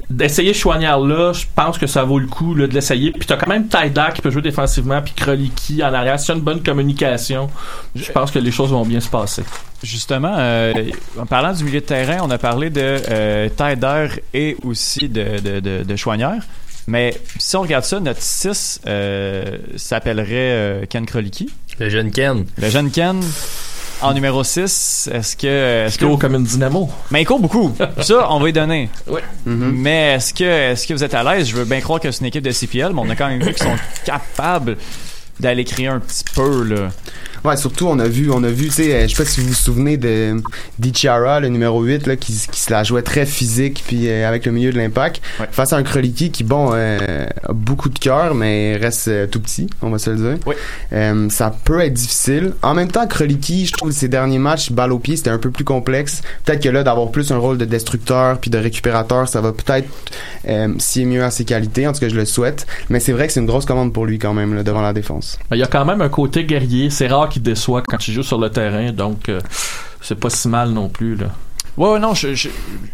[0.08, 3.10] D'essayer Chouanière là, je pense que ça vaut le coup là, de l'essayer.
[3.10, 6.18] Puis t'as quand même Taïda qui peut jouer défensivement, puis Kroliki en arrière.
[6.20, 7.50] Si tu as une bonne communication,
[7.94, 9.42] je pense que les choses vont bien se passer.
[9.82, 10.72] Justement, euh,
[11.18, 12.80] en parlant du milieu de terrain, on a parlé de
[13.10, 16.42] euh, Taider et aussi de, de, de, de Chouanière.
[16.86, 21.50] Mais si on regarde ça, notre 6 euh, s'appellerait euh, Ken Kroliki.
[21.80, 22.44] Le jeune Ken.
[22.56, 23.20] Le jeune Ken
[24.02, 25.86] en numéro 6, est-ce que...
[25.86, 26.90] Est-ce que comme une dynamo.
[27.10, 27.74] mais il court beaucoup.
[28.02, 28.90] Ça, on va y donner.
[29.06, 29.22] Ouais.
[29.44, 31.48] Mais est-ce que, est-ce que vous êtes à l'aise?
[31.48, 33.42] Je veux bien croire que c'est une équipe de CPL, mais on a quand même
[33.42, 34.76] vu qu'ils sont capables
[35.40, 36.90] d'aller créer un petit peu, là.
[37.44, 39.40] Ouais, surtout, on a vu, on a vu, tu sais, euh, je sais pas si
[39.40, 40.36] vous vous souvenez de
[40.78, 44.46] d'Ichiara, le numéro 8, là, qui, qui se la jouait très physique, puis euh, avec
[44.46, 45.46] le milieu de l'impact, Ouais.
[45.50, 49.40] face à un Kroliki qui, bon, euh, a beaucoup de cœur, mais reste euh, tout
[49.40, 50.38] petit, on va se le dire.
[50.46, 50.54] Oui.
[50.92, 52.52] Euh, ça peut être difficile.
[52.62, 55.50] En même temps, Kroliki, je trouve, ses derniers matchs, balle au pied, c'était un peu
[55.50, 56.22] plus complexe.
[56.44, 59.88] Peut-être que là, d'avoir plus un rôle de destructeur puis de récupérateur, ça va peut-être
[60.48, 62.66] euh, scier mieux à ses qualités, en tout cas, je le souhaite.
[62.88, 64.92] Mais c'est vrai que c'est une grosse commande pour lui, quand même, là, devant la
[64.92, 65.38] défense.
[65.52, 66.90] Il y a quand même un côté guerrier.
[66.90, 69.40] C'est rare qu'il déçoit quand il joue sur le terrain, donc euh,
[70.00, 71.16] c'est pas si mal non plus.
[71.16, 71.26] Là.
[71.76, 72.48] Ouais, ouais, non, je, je,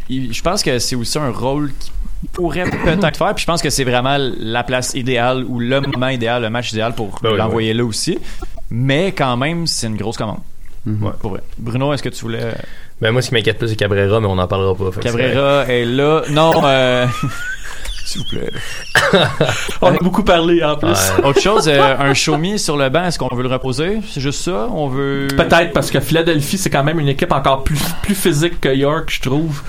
[0.08, 1.92] je pense que c'est aussi un rôle qui
[2.32, 3.34] pourrait peut-être faire.
[3.34, 6.72] Puis je pense que c'est vraiment la place idéale ou le moment idéal, le match
[6.72, 8.18] idéal pour Ben oui, l'envoyer là aussi.
[8.70, 10.40] Mais quand même, c'est une grosse commande.
[10.84, 11.02] Mhm.
[11.04, 11.42] Ouais, pour vrai.
[11.58, 12.54] Bruno, est-ce que tu voulais.
[13.00, 15.00] Ben, moi, ce qui m'inquiète plus, c'est Cabrera, mais on n'en parlera pas.
[15.00, 16.22] Cabrera est là.
[16.30, 17.06] Non, euh.
[18.04, 18.50] S'il vous plaît.
[19.82, 20.90] On a beaucoup parlé en plus.
[20.90, 21.24] Ouais.
[21.24, 24.00] Autre chose, euh, un Shomi sur le banc, est-ce qu'on veut le reposer?
[24.10, 24.68] C'est juste ça?
[24.72, 25.28] On veut.
[25.36, 29.10] Peut-être parce que Philadelphie, c'est quand même une équipe encore plus, plus physique que York,
[29.10, 29.62] je trouve.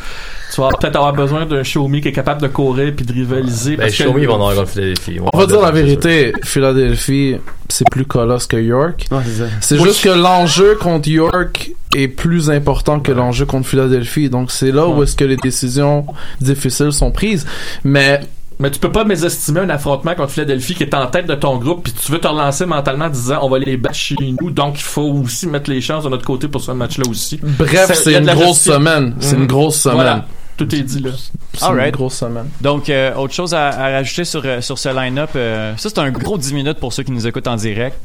[0.54, 3.72] Tu vas peut-être avoir besoin d'un Xiaomi qui est capable de courir puis de rivaliser.
[3.76, 5.18] Ben, parce que- Xiaomi, ils vont en avoir Philadelphie.
[5.34, 7.38] On va dire la vérité, Philadelphie,
[7.70, 9.08] c'est plus colosse que York.
[9.12, 9.18] Ouais,
[9.62, 14.30] c'est juste que l'enjeu contre York est plus important que l'enjeu contre Philadelphie.
[14.30, 16.06] Donc c'est là où est-ce que les décisions
[16.40, 17.46] difficiles sont prises.
[17.84, 18.22] Mais
[18.60, 21.58] Mais tu peux pas mésestimer un affrontement contre Philadelphie qui est en tête de ton
[21.58, 24.52] groupe puis tu veux te relancer mentalement en disant on va les battre chez nous
[24.52, 27.40] donc il faut aussi mettre les chances de notre côté pour ce match-là aussi.
[27.42, 29.16] bref, c'est une grosse semaine.
[29.20, 29.42] C'est Mhm.
[29.42, 29.96] une grosse semaine.
[29.98, 30.26] Voilà.
[30.58, 31.12] Tout est dit là.
[31.54, 32.48] C'est une grosse semaine.
[32.62, 35.32] Donc, euh, autre chose à, à rajouter sur, euh, sur ce line-up.
[35.36, 37.98] euh, ça, c'est un gros 10 minutes pour ceux qui nous écoutent en direct.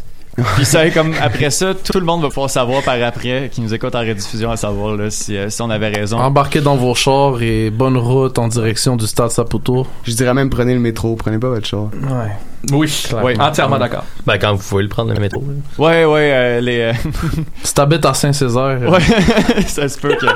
[0.54, 3.74] Puis ça, comme après ça, tout le monde va pouvoir savoir par après, qui nous
[3.74, 6.16] écoute en rediffusion, à savoir là, si, euh, si on avait raison.
[6.16, 9.84] Embarquez dans vos chars et bonne route en direction du stade Saputo.
[10.04, 11.86] Je dirais même prenez le métro, prenez pas votre char.
[11.92, 12.30] Ouais.
[12.70, 13.40] Oui, Ouais.
[13.40, 14.04] entièrement d'accord.
[14.26, 15.40] Ben, quand vous pouvez le prendre, le métro.
[15.40, 15.84] là.
[15.84, 16.80] Ouais, ouais, euh, les.
[16.82, 16.92] euh,
[17.64, 19.00] Si t'habites à Saint-Césaire, ouais,
[19.66, 20.26] ça se peut que.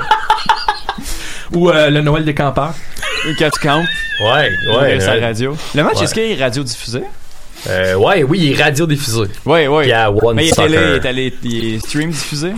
[1.55, 2.73] Ou euh, le Noël des campeurs.
[3.39, 3.85] Quand tu campes,
[4.21, 5.55] Ouais, ouais, sa radio.
[5.75, 6.03] Le match, Ouais.
[6.03, 7.01] est-ce qu'il est radio-diffusé?
[7.69, 9.21] Euh, ouais, oui, il est radio-diffusé.
[9.45, 9.83] Ouais, ouais.
[9.83, 12.51] Puis à One Mais il est télé, il est, il stream diffusé?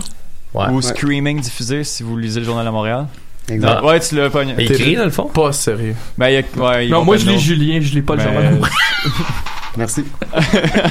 [0.53, 0.67] Ouais.
[0.71, 3.07] Ou screaming diffusé si vous lisez le Journal de Montréal?
[3.47, 3.83] Exact.
[3.83, 4.29] Ouais, tu l'as.
[4.57, 5.25] Mais il crie, dans le fond?
[5.25, 5.95] pas sérieux.
[6.17, 7.39] Ben, il y a, ouais, Non, moi pas je lis.
[7.39, 8.61] Julien, je lis pas le Ben, journal.
[9.77, 10.05] Merci.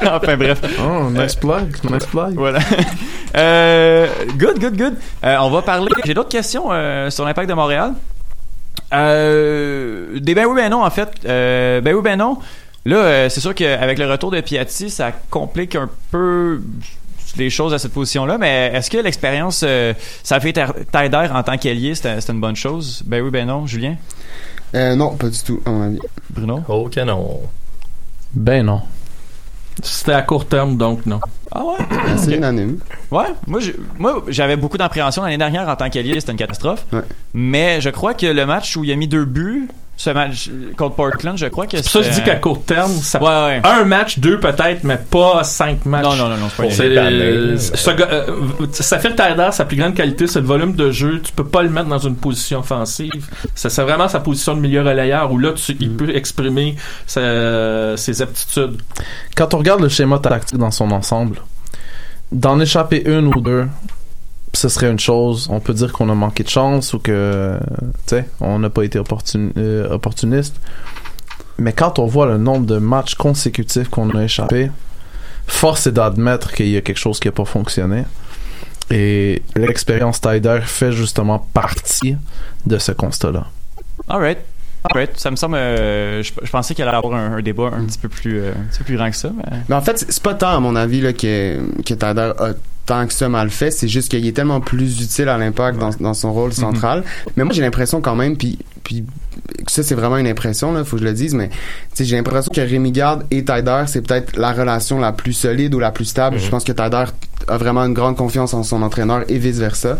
[0.07, 0.61] enfin, bref.
[0.81, 2.35] Oh, nice plug, nice plug.
[2.35, 2.61] Voilà.
[3.37, 4.07] Euh,
[4.39, 4.95] good, good, good.
[5.25, 5.91] Euh, on va parler.
[6.05, 7.95] J'ai d'autres questions euh, sur l'impact de Montréal.
[8.93, 11.11] Euh, des ben oui, ben non, en fait.
[11.25, 12.39] Euh, ben oui, ben non.
[12.85, 16.61] Là, euh, c'est sûr qu'avec le retour de Piatti, ça complique un peu
[17.37, 21.57] les choses à cette position-là, mais est-ce que l'expérience, euh, ça fait Taider en tant
[21.57, 23.03] qu'ailier, c'était c'était une bonne chose?
[23.07, 23.97] Ben oui, ben non, Julien?
[24.75, 25.99] Euh, non, pas du tout, à mon avis.
[26.31, 26.63] Bruno?
[26.69, 27.41] Oh, canon.
[28.35, 28.83] Ben non.
[29.83, 31.21] C'était à court terme, donc non.
[31.51, 31.79] Ah ouais?
[32.17, 32.79] C'est unanime.
[33.11, 33.61] Ouais, moi,
[34.29, 36.87] j'avais beaucoup d'appréhension l'année dernière en tant qu'allié, c'était une catastrophe.
[36.93, 37.03] Ouais.
[37.33, 40.97] Mais je crois que le match où il a mis deux buts, ce match contre
[40.97, 43.63] Portland, je crois que C'est ça je dis qu'à court terme, ça Ouais, ouais.
[43.65, 46.03] un match, deux peut-être, mais pas cinq matchs.
[46.05, 48.37] Non, non, non, non, c'est pas C'est- ce gars- euh,
[48.73, 51.21] ça fait le Tyler, sa plus grande qualité, c'est le volume de jeu.
[51.23, 53.29] Tu peux pas le mettre dans une position offensive.
[53.55, 56.75] Ça, c'est vraiment sa position de milieu relayeur où là, tu, il peut exprimer
[57.07, 58.83] sa- ses aptitudes.
[59.37, 61.37] Quand on regarde le schéma tactique dans son ensemble,
[62.33, 63.67] d'en échapper une ou deux,
[64.55, 65.49] ce serait une chose.
[65.51, 67.59] On peut dire qu'on a manqué de chance ou que,
[68.07, 70.57] tu sais, on n'a pas été opportun- euh, opportuniste.
[71.59, 74.71] Mais quand on voit le nombre de matchs consécutifs qu'on a échappé,
[75.47, 78.05] force est d'admettre qu'il y a quelque chose qui n'a pas fonctionné.
[78.91, 82.17] Et l'expérience Tider fait justement partie
[82.67, 83.47] de ce constat-là.
[84.09, 84.39] Alright.
[84.91, 85.19] Alright.
[85.19, 85.55] Ça me semble.
[85.57, 88.51] euh, je, je pensais qu'il allait avoir un, un débat un petit peu plus, euh,
[88.51, 89.31] un petit peu plus grand que ça.
[89.35, 89.59] Mais...
[89.69, 92.51] Mais en fait, c'est- pas tant, à mon avis, là, que, que Tyler a
[92.87, 93.71] tant que ça mal fait.
[93.71, 97.05] C'est juste qu'il est tellement plus utile à l'impact dans, dans son rôle central.
[97.37, 99.05] Mais moi, j'ai l'impression quand même, puis, puis
[99.67, 101.57] ça, c'est vraiment une impression, là, faut que je le dise, mais tu
[101.95, 105.75] sais, j'ai l'impression que Rémi Garde et Tyder, c'est peut-être la relation la plus solide
[105.75, 106.39] ou la plus stable.
[106.39, 107.05] Je pense que Tyder
[107.49, 109.99] a vraiment une grande confiance en son entraîneur et vice versa.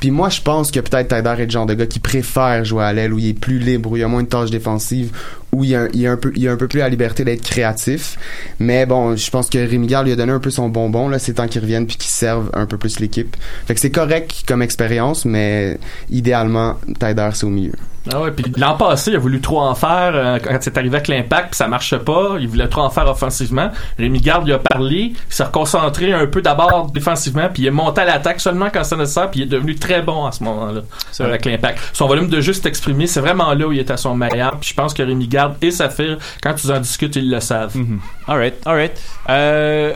[0.00, 2.84] Puis moi, je pense que peut-être Tyder est le genre de gars qui préfère jouer
[2.84, 5.12] à l'aile où il est plus libre, où il a moins de tâches défensives,
[5.52, 8.18] où il a, un peu, il plus la liberté d'être créatif.
[8.58, 11.18] Mais bon, je pense que Rémi Garde lui a donné un peu son bonbon là,
[11.18, 13.36] c'est temps qu'il revienne puis qu'il serve un peu plus l'équipe.
[13.66, 15.78] Fait que c'est correct comme expérience, mais
[16.10, 17.72] idéalement, Tyder c'est au milieu.
[18.12, 20.96] Ah ouais, puis l'an passé, il a voulu trop en faire euh, quand c'est arrivé
[20.96, 22.36] avec l'impact, puis ça marchait pas.
[22.38, 23.70] Il voulait trop en faire offensivement.
[23.98, 27.72] Rémi Garde lui a parlé, il s'est reconcentré un peu d'abord défensivement, puis il est
[27.72, 30.44] monté à l'attaque seulement quand c'est nécessaire, puis il est devenu très bon à ce
[30.44, 30.82] moment-là
[31.20, 31.78] avec l'impact.
[31.92, 34.58] Son volume de jeu s'est exprimé, c'est vraiment là où il est à son meilleur.
[34.58, 37.76] Puis je pense que Rémi Garde et Saphir, quand tu en discutes, ils le savent.
[37.76, 38.00] Mhm.
[38.28, 39.00] Alright, alright.
[39.28, 39.94] Euh,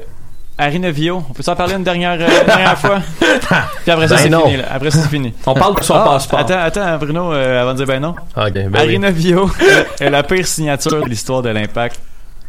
[0.61, 3.00] Arinavio, on peut s'en parler une dernière, euh, dernière fois?
[3.20, 4.44] Puis après ça, Ben c'est non.
[4.46, 4.56] fini.
[4.58, 4.64] là.
[4.70, 5.32] Après ça, c'est fini.
[5.46, 6.38] On parle de son Ah, passeport.
[6.40, 8.14] Attends, attends, Bruno, euh, avant de dire ben non.
[8.36, 9.00] Ok, ben oui.
[10.00, 11.98] Est la pire signature de l'histoire de l'impact.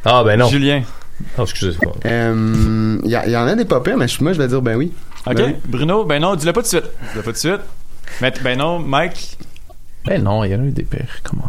[0.05, 0.47] Ah, ben non.
[0.49, 0.81] Julien.
[1.37, 1.77] Oh, excusez.
[2.05, 4.75] Euh, Il y, en a des pas pires, mais je- moi, je vais dire ben
[4.75, 4.91] oui.
[5.27, 5.35] OK.
[5.35, 5.55] Ben oui.
[5.65, 6.83] Bruno, ben non, dis-le pas tout de suite.
[7.13, 7.61] Dis-le pas tout de suite.
[8.21, 9.37] Mais, ben non, Mike?
[10.05, 11.47] Ben non, il y en a eu des pires, comment.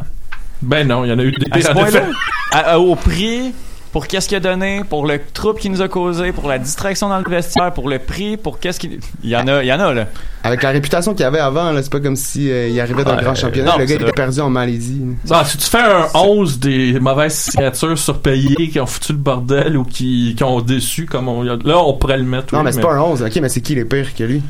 [0.61, 3.55] Ben non, il y en a eu des À ce pires point-là, au prix,
[3.93, 7.09] pour qu'est-ce qu'il a donné, pour le trouble qu'il nous a causé, pour la distraction
[7.11, 9.01] dans le vestiaire, pour le prix, pour qu'est-ce qu'il...
[9.23, 10.07] Il y en a, il y en a, là.
[10.45, 13.17] Avec la réputation qu'il avait avant, là, c'est pas comme si euh, il arrivait d'un
[13.17, 13.73] Ouais, grand championnat.
[13.73, 15.03] non, le gars il était perdu en Malaisie.
[15.31, 19.77] Ah, si tu fais un 11 des mauvaises signatures surpayées qui ont foutu le bordel
[19.77, 22.55] ou qui, qui ont déçu, comme on, là, on pourrait le mettre.
[22.55, 23.23] Non, oui, mais c'est pas un 11.
[23.23, 24.43] Ok, mais c'est qui les pires que lui?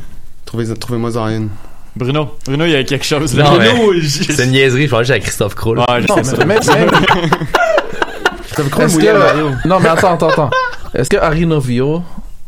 [0.46, 1.48] Trouvez- Trouvez-moi en une.
[1.94, 2.30] Bruno.
[2.46, 3.44] Bruno, il y a quelque chose, là.
[3.44, 5.78] Non, mais Bruno, j'ai- c'est une niaiserie, je pense à Christophe Kroll.
[5.80, 6.44] Ouais, je Non, sais ça.
[6.46, 7.30] mais, mais-
[8.58, 9.50] le maillot.
[9.62, 10.50] que, non, mais attends, attends, attends.
[10.94, 12.02] Est-ce que Harry Novio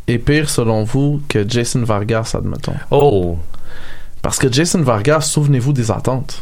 [0.07, 2.75] est pire selon vous que Jason Vargas, admettons?
[2.91, 3.37] Oh.
[4.21, 6.41] Parce que Jason Vargas, souvenez-vous des attentes.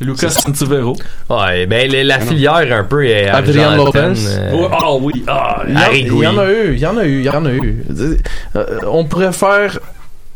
[0.00, 0.96] Lucas Santivero.
[1.28, 4.14] Ouais, ben la, la filière un peu est Adrien Lopez.
[4.26, 6.40] euh, Oh, Ah oui, ah, Il y, en, Harry il y en Gouy.
[6.40, 7.84] a eu, il y en a eu, il y en a eu.
[8.56, 9.78] Euh, on pourrait faire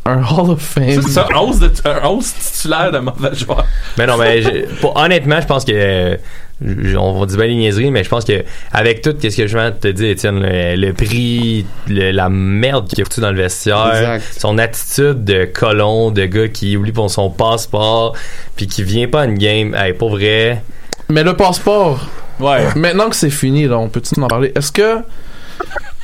[0.05, 1.01] un Hall of Fame.
[1.01, 3.65] c'est ça, un 11, de, un 11 titulaire de mauvais joueur.
[3.97, 6.17] Mais non, mais honnêtement, je pense que euh,
[6.63, 9.57] on va dire bien les niaiseries, mais je pense que avec tout qu'est-ce que je
[9.59, 13.31] viens de te dire, Étienne, le, le prix, le- la merde qu'il a foutu dans
[13.33, 13.89] le vestiaire,
[14.19, 14.41] Exact.
[14.41, 18.15] son attitude de colon, de gars qui oublie pour son passeport,
[18.57, 20.63] puis qui vient pas à une game, hey, pour vrai.
[21.09, 22.07] Mais le passeport,
[22.41, 22.61] Ouais.
[22.77, 24.53] maintenant que c'est fini, là, on peut-tu en parler?
[24.57, 24.99] Est-ce que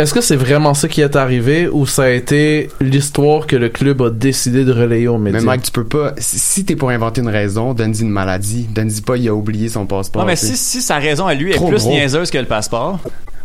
[0.01, 3.69] est-ce que c'est vraiment ça qui est arrivé ou ça a été l'histoire que le
[3.69, 5.41] club a décidé de relayer aux médias?
[5.41, 6.13] Mais Mike, tu peux pas.
[6.19, 8.69] Si t'es pour inventer une raison, donne-y une maladie.
[8.75, 10.23] Donne-y pas, il a oublié son passeport.
[10.23, 11.91] Non, mais si, si sa raison à lui est Trop plus gros.
[11.91, 12.99] niaiseuse que le passeport.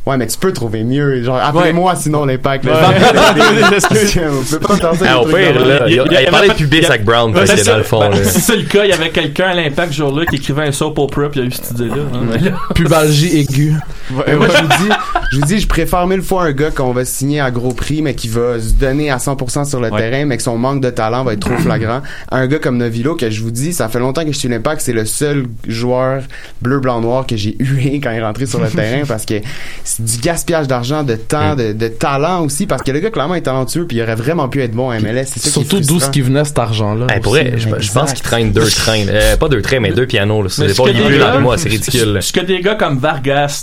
[0.05, 1.23] Ouais, mais tu peux trouver mieux.
[1.23, 2.63] Genre, appelez-moi sinon l'impact.
[2.65, 2.89] là.
[2.89, 2.95] Ouais.
[4.29, 6.29] On peut pas entendre ça, Ah, au pire, là, il, il y a- il, il
[6.29, 7.71] parlait pas- de avec Brown, que ça.
[7.71, 9.97] dans le fond, Ben, si c'est le cas, il y avait quelqu'un à l'impact ce
[9.97, 11.95] jour-là qui écrivait un soap opera puis il y a eu cette idée-là.
[12.13, 12.51] hein.
[12.75, 13.73] Pubalgie aiguë.
[14.11, 14.89] Moi, je vous dis,
[15.31, 18.01] je vous dis, je préfère mille fois un gars qu'on va signer à gros prix,
[18.01, 19.99] mais qui va se donner à 100% sur le Ouais.
[19.99, 22.01] terrain, mais que son manque de talent va être trop flagrant.
[22.31, 24.81] Un gars comme Novilo, que je vous dis, ça fait longtemps que je suis l'impact,
[24.81, 26.23] c'est le seul joueur
[26.61, 29.35] bleu, blanc, noir que j'ai hué quand il est rentré sur le terrain parce que
[29.83, 33.35] c'est du gaspillage d'argent, de temps, de, de talent aussi, parce que le gars, clairement,
[33.35, 35.25] est talentueux, puis il aurait vraiment pu être bon à MLS.
[35.25, 37.07] C'est ça qui est Surtout d'où ce qui venait cet argent-là.
[37.09, 39.07] Hey, pour je, je pense qu'il traîne deux trains.
[39.07, 40.43] Euh, pas deux trains, mais deux pianos.
[40.43, 40.49] Là.
[40.49, 42.19] C'est ce pas plus moi, c'est ridicule.
[42.21, 43.61] Ce que des gars comme Vargas,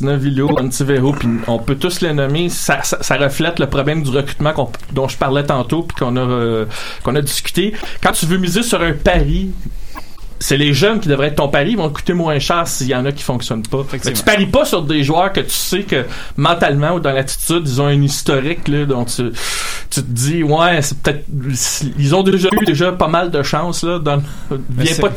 [1.47, 2.81] On peut tous les nommer, ça,
[3.19, 6.67] reflète le problème du recrutement dont je parlais tantôt puis qu'on a euh,
[7.03, 7.75] qu'on a discuté.
[8.03, 9.51] Quand tu veux miser sur un pari,
[10.43, 12.95] c'est les jeunes qui devraient être ton pari, ils vont coûter moins cher s'il y
[12.95, 13.85] en a qui fonctionnent pas.
[13.93, 16.05] Mais tu paries pas sur des joueurs que tu sais que
[16.37, 19.31] mentalement ou dans l'attitude, ils ont un historique là, dont tu,
[19.91, 21.25] tu te dis ouais, c'est peut-être
[21.99, 23.99] ils ont déjà eu déjà pas mal de chance là.
[23.99, 24.23] Dans,
[24.77, 25.11] viens pas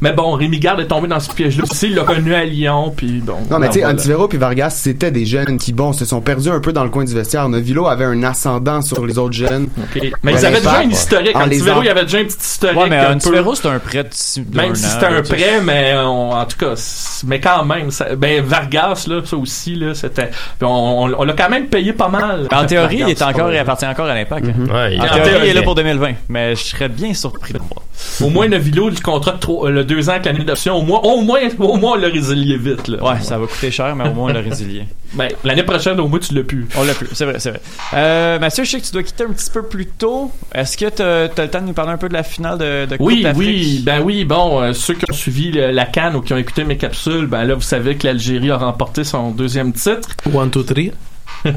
[0.00, 1.64] mais bon, Rémi Garde est tombé dans ce piège-là.
[1.70, 3.38] aussi, il l'a connu à Lyon, puis bon.
[3.50, 3.94] Non, mais tu sais, voilà.
[3.94, 6.90] Antivero puis Vargas, c'était des jeunes qui, bon, se sont perdus un peu dans le
[6.90, 7.48] coin du vestiaire.
[7.48, 9.68] Novilo avait un ascendant sur les autres jeunes.
[9.78, 10.12] Ok.
[10.22, 11.36] Mais Ouais, ils avaient déjà un historique.
[11.36, 12.78] Antivero, il avait déjà un petit historique.
[12.78, 13.30] Ouais, mais un un peu.
[13.30, 14.04] Tivero, c'est un prêt
[14.52, 16.74] Même si c'était un prêt, mais on- en tout cas,
[17.26, 21.24] mais quand même, ça- ben Vargas là, ça aussi là, c'était, puis on, on, on
[21.24, 22.48] l'a quand même payé pas mal.
[22.52, 24.46] En théorie, il est encore, il appartient encore à l'impact.
[24.48, 24.74] hein.
[24.74, 26.12] Ouais, il- En En théorie, théorie, il est là pour 2020.
[26.28, 27.82] Mais je serais bien surpris de voir.
[28.22, 31.20] Au moins Novilo, le contrat de le deux ans avec l'année d'option, au moins, au
[31.22, 33.02] moins, au moins on l'a résilié vite là.
[33.02, 34.84] Ouais, ça va coûter cher, mais au moins on l'a résilié.
[35.14, 36.66] Ben l'année prochaine, au moins tu l'as pu.
[36.76, 37.60] On l'a plus, c'est vrai, c'est vrai.
[37.94, 40.30] Euh, Mathieu, je sais que tu dois quitter un petit peu plus tôt.
[40.54, 42.86] Est-ce que tu as le temps de nous parler un peu de la finale de,
[42.86, 43.38] de Coupe Oui, d'Afrique?
[43.48, 46.36] oui, ben oui, bon, euh, ceux qui ont suivi le- la Cannes ou qui ont
[46.38, 50.08] écouté mes capsules, ben là, vous savez que l'Algérie a remporté son deuxième titre.
[50.32, 50.92] One, two, three.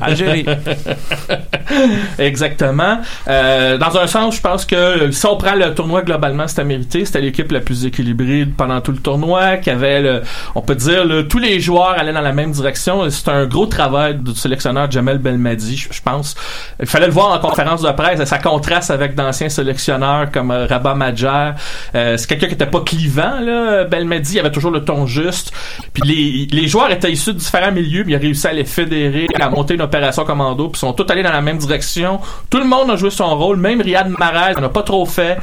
[0.02, 0.46] Algérie.
[2.20, 3.00] Exactement.
[3.28, 7.06] Euh, dans un sens, je pense que si on prend le tournoi globalement, c'était mérité.
[7.06, 10.22] C'était l'équipe la plus équilibrée pendant tout le tournoi, qui avait, le,
[10.56, 13.10] on peut dire, le, tous les joueurs allaient dans la même direction.
[13.10, 16.36] C'est un gros travail du sélectionneur Jamel Belmadi, je, pense.
[16.80, 18.24] Il fallait le voir en conférence de presse.
[18.24, 21.52] Ça contraste avec d'anciens sélectionneurs comme euh, Rabat Madjer.
[21.96, 23.84] Euh, c'est quelqu'un qui était pas clivant, là.
[23.86, 25.52] Belmadi il avait toujours le ton juste.
[25.94, 28.66] Puis les, les joueurs étaient issus de différents milieux, mais il a réussi à les
[28.66, 32.20] fédérer, à monter une opération commando, puis sont tous allés dans la même direction.
[32.50, 35.38] Tout le monde a joué son rôle, même Riyad Mahrez n'en a pas trop fait.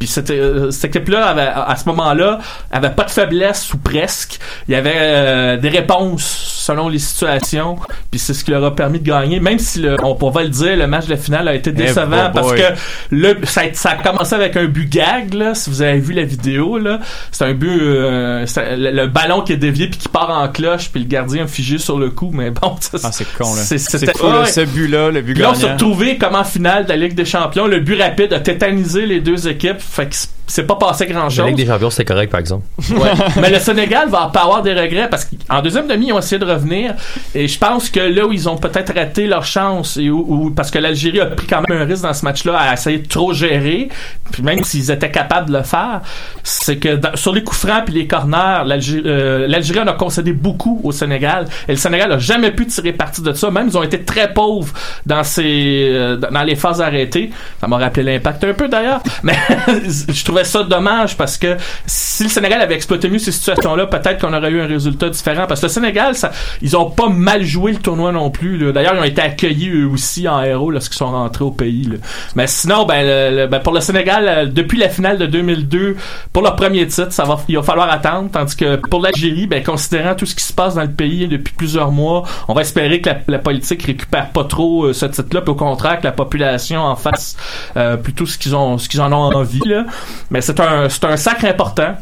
[0.00, 2.38] Puis c'était euh, cette équipe-là avait à ce moment-là
[2.72, 4.38] avait pas de faiblesse ou presque.
[4.66, 6.24] Il y avait euh, des réponses
[6.66, 7.76] selon les situations.
[8.10, 9.40] Puis c'est ce qui leur a permis de gagner.
[9.40, 12.28] Même si le, on pourrait le dire, le match de la finale a été décevant
[12.30, 12.58] Eh, parce boy.
[12.58, 12.64] que
[13.10, 15.54] le ça, a- ça a commencé avec un but gag là.
[15.54, 16.98] Si vous avez vu la vidéo là,
[17.30, 18.46] c'est un but euh,
[18.78, 21.76] le, le ballon qui est dévié puis qui part en cloche puis le gardien figé
[21.76, 22.30] sur le coup.
[22.32, 23.60] Mais bon, Ah, c'est con, là.
[23.62, 24.46] c'était- fou, là, ouais.
[24.46, 25.74] ce but-là, le but Puis là, on s'est gagnant.
[25.74, 27.66] retrouvé comme en finale de la Ligue des Champions.
[27.66, 29.76] Le but rapide a tétanisé les deux équipes.
[29.90, 30.16] Fait que
[30.50, 31.46] c'est- pas passé grand La.
[31.46, 32.64] Ligue des Champions, c'était correct, par exemple.
[32.90, 33.10] Ouais.
[33.40, 36.38] Mais le Sénégal va pas avoir des regrets parce qu'en deuxième demi, ils ont essayé
[36.38, 36.94] de revenir.
[37.34, 40.50] Et je pense que là où ils ont peut-être raté leur chance, et où, où-
[40.50, 43.06] parce que l'Algérie a pris quand même un risque dans ce match-là à essayer de
[43.08, 43.88] trop gérer,
[44.32, 46.00] puis même s'ils étaient capables de le faire,
[46.42, 49.92] c'est que dans- sur les coups francs puis les corners, l'Algérie euh, l'Algérie en a
[49.94, 51.46] concédé beaucoup au Sénégal.
[51.68, 53.50] Et le Sénégal a jamais pu tirer parti de ça.
[53.50, 54.72] Même ils ont été très pauvres
[55.06, 57.30] dans ces euh, dans les phases arrêtées.
[57.60, 59.02] Ça m'a rappelé l'impact un peu d'ailleurs.
[59.22, 59.34] Mais
[59.78, 64.20] je trouvais ça dommage parce que si le Sénégal avait exploité mieux ces situations-là, peut-être
[64.20, 65.46] qu'on aurait eu un résultat différent.
[65.48, 66.14] Parce que le Sénégal,
[66.62, 68.72] ils ont pas mal joué le tournoi non plus.
[68.72, 71.84] D'ailleurs, ils ont été accueillis eux aussi en héros lorsqu'ils sont rentrés au pays.
[71.84, 71.96] là.
[72.34, 75.96] Mais sinon, ben, le- le- ben, pour le Sénégal, euh, depuis la finale de 2002,
[76.32, 78.28] pour leur premier titre, ça va, il va falloir attendre.
[78.32, 81.54] Tandis que pour l'Algérie, ben, considérant tout ce qui se passe dans le pays depuis
[81.54, 85.40] plusieurs mois, on va espérer que la, la politique récupère pas trop euh, ce titre-là,
[85.42, 87.36] puis au contraire que la population en fasse
[87.76, 89.60] euh, plutôt ce qu'ils ont, ce qu'ils en ont envie.
[89.66, 89.84] Là.
[90.30, 91.96] Mais c'est un, un sacre important.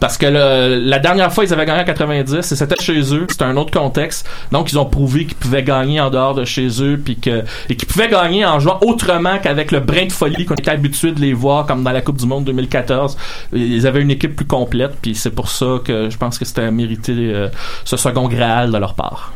[0.00, 3.26] Parce que la dernière fois, ils avaient gagné en 90 et c'était chez eux.
[3.30, 4.28] C'était un autre contexte.
[4.52, 7.76] Donc, ils ont prouvé qu'ils pouvaient gagner en dehors de chez eux puis que, et
[7.76, 11.20] qu'ils pouvaient gagner en jouant autrement qu'avec le brin de folie qu'on était habitué de
[11.20, 13.16] les voir comme dans la Coupe du Monde 2014.
[13.52, 16.70] Ils avaient une équipe plus complète puis c'est pour ça que je pense que c'était
[16.70, 17.48] mérité euh,
[17.84, 19.32] ce second Graal de leur part.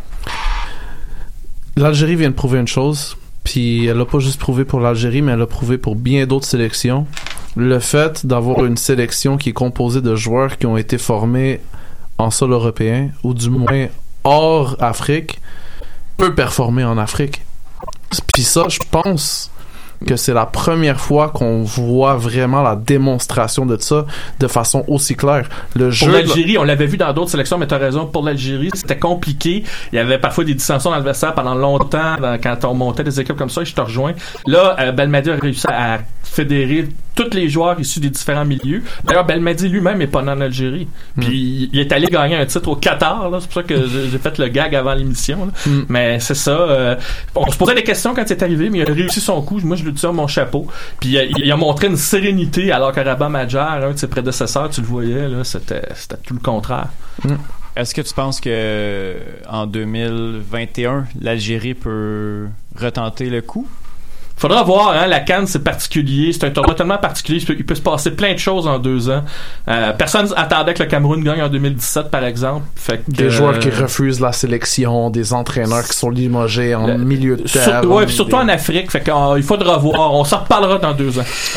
[1.76, 5.32] L'Algérie vient de prouver une chose, puis elle l'a pas juste prouvé pour l'Algérie, mais
[5.32, 7.06] elle l'a prouvé pour bien d'autres sélections.
[7.56, 11.60] Le fait d'avoir une sélection qui est composée de joueurs qui ont été formés
[12.18, 13.86] en sol européen, ou du moins
[14.24, 15.40] hors Afrique,
[16.16, 17.42] peut performer en Afrique.
[18.34, 19.50] Puis ça, je pense
[20.06, 24.06] que c'est la première fois qu'on voit vraiment la démonstration de ça
[24.38, 25.46] de façon aussi claire.
[25.74, 28.70] Le Pour jeu l'Algérie, on l'avait vu dans d'autres sélections, mais t'as raison, pour l'Algérie,
[28.72, 29.62] c'était compliqué.
[29.92, 33.04] Il y avait parfois des dissensions dans le vestiaire pendant longtemps, dans- quand on montait
[33.04, 34.12] des équipes comme ça, et je te rejoins.
[34.46, 38.82] Là, euh, Belmadi a réussi à fédérer tous les joueurs issus des différents milieux.
[39.04, 40.88] D'ailleurs, Belmadi lui-même est pas né en Algérie.
[41.18, 43.38] Puis il est allé gagner un titre au Qatar, là.
[43.40, 45.46] c'est pour ça que j'ai fait le gag avant l'émission.
[45.46, 45.52] là.
[45.66, 45.82] Mm.
[45.88, 46.50] Mais c'est ça.
[46.50, 46.96] euh,
[47.34, 49.58] on se posait des questions quand il est arrivé, mais il a réussi son coup.
[49.62, 50.66] Moi, je lui tire mon chapeau.
[51.00, 54.70] Puis euh, il a montré une sérénité, alors que Rabat Madjer, un de ses prédécesseurs,
[54.70, 56.88] tu le voyais, là, c'était c'était tout le contraire.
[57.76, 59.14] Est-ce que tu penses que
[59.48, 62.46] en 2021, l'Algérie peut
[62.76, 63.66] retenter le coup?
[64.40, 66.32] Faudra voir, hein, la Cannes, c'est particulier.
[66.32, 67.38] C'est un tournoi tellement particulier.
[67.40, 69.22] Il peut, il peut se passer plein de choses en deux ans.
[69.68, 72.64] Euh, personne attendait que le Cameroun gagne en 2017, par exemple.
[72.74, 76.86] Fait que, des joueurs qui euh, refusent la sélection, des entraîneurs qui sont limogés en
[76.86, 77.84] Le- milieu de sur- terre.
[77.90, 78.90] ouais, puis surtout en Afrique.
[78.90, 80.14] Fait qu'il faudra voir.
[80.14, 81.24] On s'en reparlera dans deux ans.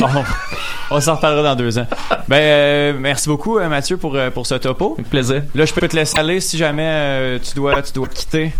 [0.90, 1.86] On, on s'en reparlera dans deux ans.
[2.28, 4.92] Ben, euh, merci beaucoup, euh, Mathieu, pour, euh, pour ce topo.
[4.98, 5.42] Avec plaisir.
[5.54, 8.52] Là, je peux te laisser aller si jamais euh, tu dois tu dois quitter.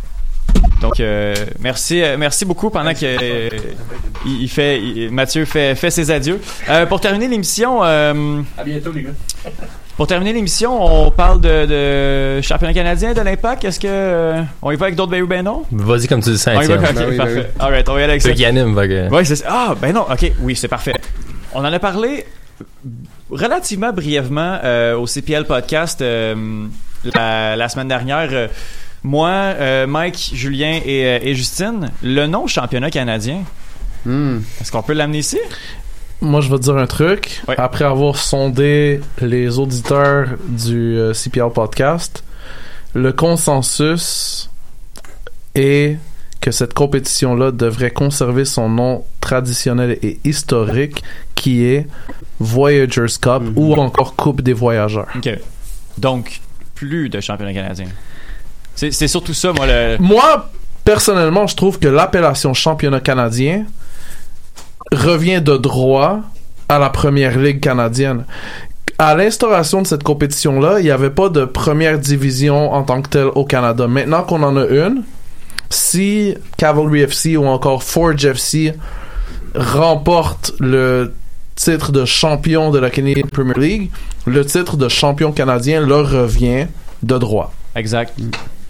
[0.84, 3.48] Donc, euh, merci, euh, merci beaucoup pendant que euh,
[4.26, 6.40] il, il fait, il- Mathieu fait, fait ses adieux.
[6.68, 9.50] Euh, pour terminer l'émission, euh, À bientôt, les gars.
[9.96, 13.64] pour terminer l'émission, on parle de, de championnat canadien de l'Impact.
[13.64, 15.64] Est-ce que euh, on y va avec d'autres ben oui, ben non?
[15.72, 16.80] Vas-y comme tu le sens, On y va, ok.
[16.94, 17.50] Ben oui, ben parfait.
[17.58, 18.28] Alright, on va y aller avec ça.
[18.30, 18.42] Qui que-
[19.10, 19.46] Oui, c'est ça.
[19.48, 20.92] Ah, ben non, ok, oui, c'est parfait.
[21.54, 22.26] On en a parlé
[23.30, 26.66] relativement brièvement euh, au CPL podcast euh,
[27.14, 28.28] la, la semaine dernière.
[29.04, 33.42] Moi, euh, Mike, Julien et, euh, et Justine, le nom championnat canadien,
[34.06, 34.40] Hmm.
[34.60, 35.38] est-ce qu'on peut l'amener ici?
[36.20, 37.42] Moi, je vais te dire un truc.
[37.56, 42.22] Après avoir sondé les auditeurs du euh, CPL podcast,
[42.94, 44.50] le consensus
[45.54, 45.96] est
[46.42, 51.02] que cette compétition-là devrait conserver son nom traditionnel et historique
[51.34, 51.86] qui est
[52.40, 53.52] Voyagers Cup Mhm.
[53.56, 55.06] ou encore Coupe des Voyageurs.
[55.16, 55.30] OK.
[55.96, 56.40] Donc,
[56.74, 57.86] plus de championnat canadien.
[58.74, 59.96] C'est c'est surtout ça, moi, le...
[60.00, 60.50] Moi,
[60.84, 63.64] personnellement, je trouve que l'appellation championnat canadien
[64.92, 66.20] revient de droit
[66.68, 68.24] à la première ligue canadienne.
[68.98, 73.08] À l'instauration de cette compétition-là, il n'y avait pas de première division en tant que
[73.08, 73.88] telle au Canada.
[73.88, 75.02] Maintenant qu'on en a une,
[75.70, 78.74] si Cavalry FC ou encore Forge FC
[79.54, 81.12] remporte le
[81.56, 83.90] titre de champion de la Canadian Premier League,
[84.26, 86.66] le titre de champion canadien leur revient
[87.02, 87.52] de droit.
[87.74, 88.16] Exact.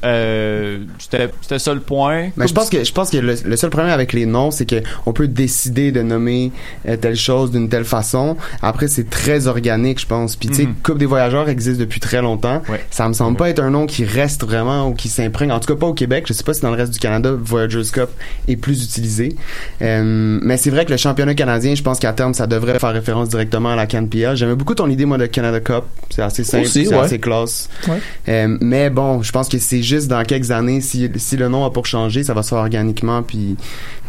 [0.04, 2.30] Euh, c'était c'était ça le point.
[2.36, 4.66] Mais je pense que je pense que le, le seul problème avec les noms, c'est
[4.66, 6.52] que on peut décider de nommer
[6.88, 8.36] euh, telle chose d'une telle façon.
[8.62, 10.36] Après, c'est très organique, je pense.
[10.36, 10.74] Puis tu sais, Mhm.
[10.82, 12.62] Coupe des voyageurs existe depuis très longtemps.
[12.68, 12.84] Ouais.
[12.90, 15.52] Ça me semble pas être un nom qui reste vraiment ou qui s'imprègne.
[15.52, 16.24] En tout cas, pas au Québec.
[16.26, 18.08] Je sais pas si dans le reste du Canada, Voyageurs Cup
[18.48, 19.36] est plus utilisé.
[19.82, 20.02] Euh,
[20.42, 23.28] mais c'est vrai que le championnat canadien, je pense qu'à terme, ça devrait faire référence
[23.28, 24.36] directement à la CanPL.
[24.36, 25.84] J'aimais beaucoup ton idée, moi, de Canada Cup.
[26.10, 26.96] C'est assez simple, c'est ouais.
[26.96, 27.68] assez classe.
[27.88, 27.98] Ouais.
[28.28, 31.64] Euh, mais bon, je pense que c'est juste dans quelques années, si, si le nom
[31.64, 33.56] a pour changer, ça va se faire organiquement, puis,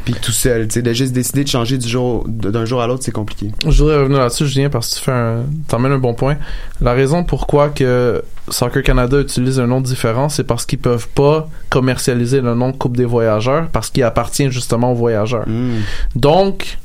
[0.04, 0.68] puis tout seul.
[0.68, 3.52] Tu sais, de juste décider de changer du jour, d'un jour à l'autre, c'est compliqué.
[3.68, 6.38] Je voudrais revenir là-dessus, Julien, parce que tu fais un, t'emmènes un bon point.
[6.82, 11.50] La raison pourquoi que Soccer Canada utilise un nom différent, c'est parce qu'ils peuvent pas
[11.70, 15.48] commercialiser le nom de Coupe des voyageurs, parce qu'il appartient justement aux voyageurs.
[15.48, 15.82] Hmm.
[16.16, 16.78] Donc,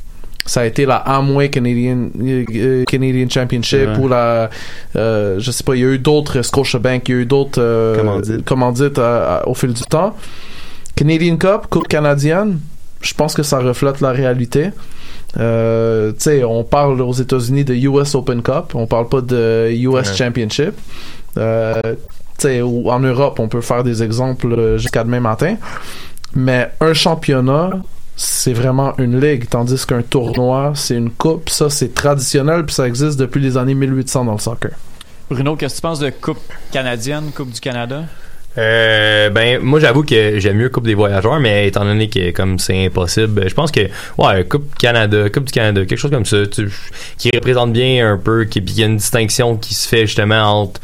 [0.51, 4.51] ça a été la Amway Canadian, euh, euh, Canadian Championship ou la,
[4.97, 7.63] euh, je sais pas, il y a eu d'autres Scotiabank, il y a eu d'autres
[7.63, 8.99] euh, Commandites.
[8.99, 10.17] à- à- au fil du temps.
[10.97, 12.59] Canadian Cup, Coupe canadienne,
[13.01, 14.71] je pense que ça reflète la réalité.
[15.39, 19.71] Euh, tu sais, on parle aux États-Unis de US Open Cup, on parle pas de
[19.71, 20.03] US Ouais.
[20.17, 20.73] Championship.
[21.39, 21.95] Euh, tu
[22.39, 25.55] sais, en Europe, on peut faire des exemples euh, jusqu'à demain matin.
[26.35, 27.71] Mais un championnat,
[28.23, 31.49] c'est vraiment une ligue, tandis qu'un tournoi, c'est une coupe.
[31.49, 34.73] Ça, c'est traditionnel, puis ça existe depuis les années 1800 dans le soccer.
[35.31, 36.39] Bruno, qu'est-ce que tu penses de Coupe
[36.71, 38.03] canadienne, Coupe du Canada?
[38.59, 42.59] Euh, ben moi j'avoue que j'aime mieux Coupe des voyageurs mais étant donné que comme
[42.59, 43.83] c'est impossible je pense que
[44.18, 46.68] ouais Coupe Canada Coupe du Canada quelque chose comme ça tu-
[47.16, 50.05] qui représente bien un peu qui puis il y a une distinction qui se fait
[50.09, 50.81] justement entre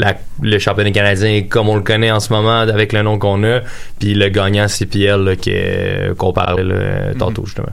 [0.00, 3.42] la, le championnat canadien comme on le connaît en ce moment avec le nom qu'on
[3.44, 3.60] a
[3.98, 7.68] puis le gagnant CPL là, qu'on parlait là, tantôt justement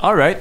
[0.00, 0.38] Alright.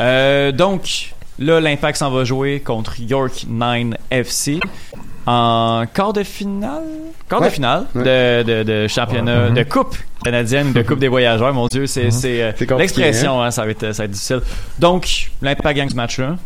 [0.00, 4.58] Euh, donc, là, l'Impact s'en va jouer contre York 9 FC
[5.26, 6.82] en quart de finale?
[7.28, 8.42] Quart de finale Ouais.
[8.42, 11.52] de, de, de championnat, de coupe canadienne, de coupe des voyageurs.
[11.54, 14.40] Mon Dieu, c'est c'est, euh, compliqué, l'expression, hein, ça, va être, ça va être difficile.
[14.78, 16.36] Donc, l'Impact gagne ce match-là.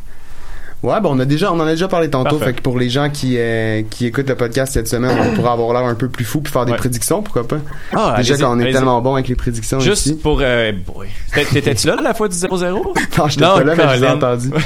[0.83, 2.37] Ouais, ben on a déjà, on en a déjà parlé tantôt.
[2.37, 2.45] Parfait.
[2.47, 5.53] Fait que pour les gens qui, euh, qui écoutent le podcast cette semaine, on pourra
[5.53, 6.79] avoir l'air un peu plus fou puis faire des Ouais.
[6.79, 7.57] prédictions, pourquoi pas.
[7.93, 10.15] Ah, déjà allez-y, quand on est tellement bon avec les prédictions Juste ici.
[10.17, 10.39] pour...
[10.43, 11.09] Euh, boy.
[11.35, 12.95] T'étais- T'étais-tu là la fois du 0-0?
[13.19, 14.51] Non, j'étais pas là, mais je l'ai entendu.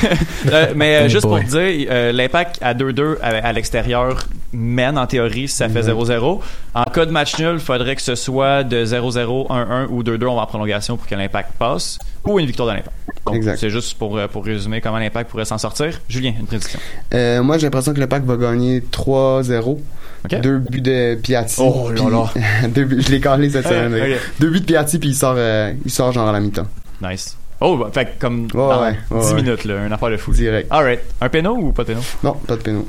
[0.52, 1.40] Euh, mais euh, juste boy.
[1.40, 4.18] pour dire, euh, l'impact à 2-2 à, à l'extérieur
[4.52, 6.40] mène en théorie si ça fait 0-0.
[6.74, 10.26] En cas de match nul, il faudrait que ce soit de 0-0, 1-1 ou 2-2,
[10.26, 12.96] on va en prolongation pour que l'impact passe ou une victoire de l'impact.
[13.26, 13.42] Donc.
[13.56, 16.00] C'est juste pour, euh, pour résumer comment l'impact pourrait s'en sortir.
[16.08, 16.78] Julien, une prédiction.
[17.14, 19.80] Euh, moi, j'ai l'impression que le pack va gagner 3-0.
[20.24, 20.40] Ok.
[20.40, 21.56] Deux buts de Piatti.
[21.58, 22.68] Oh là puis- là.
[22.68, 24.16] deux buts, je l'ai calé cette semaine.
[24.40, 26.66] Deux buts de Piatti, puis il sort, euh, il sort genre à la mi-temps.
[27.02, 27.36] Nice.
[27.60, 29.34] Oh, bah, fait que comme dans ouais, ouais, 10 ouais.
[29.42, 30.32] minutes, là, une affaire de fou.
[30.32, 30.66] Direct.
[30.70, 31.00] Alright.
[31.20, 32.00] Un péno ou pas de péno?
[32.22, 32.86] Non, pas de péno.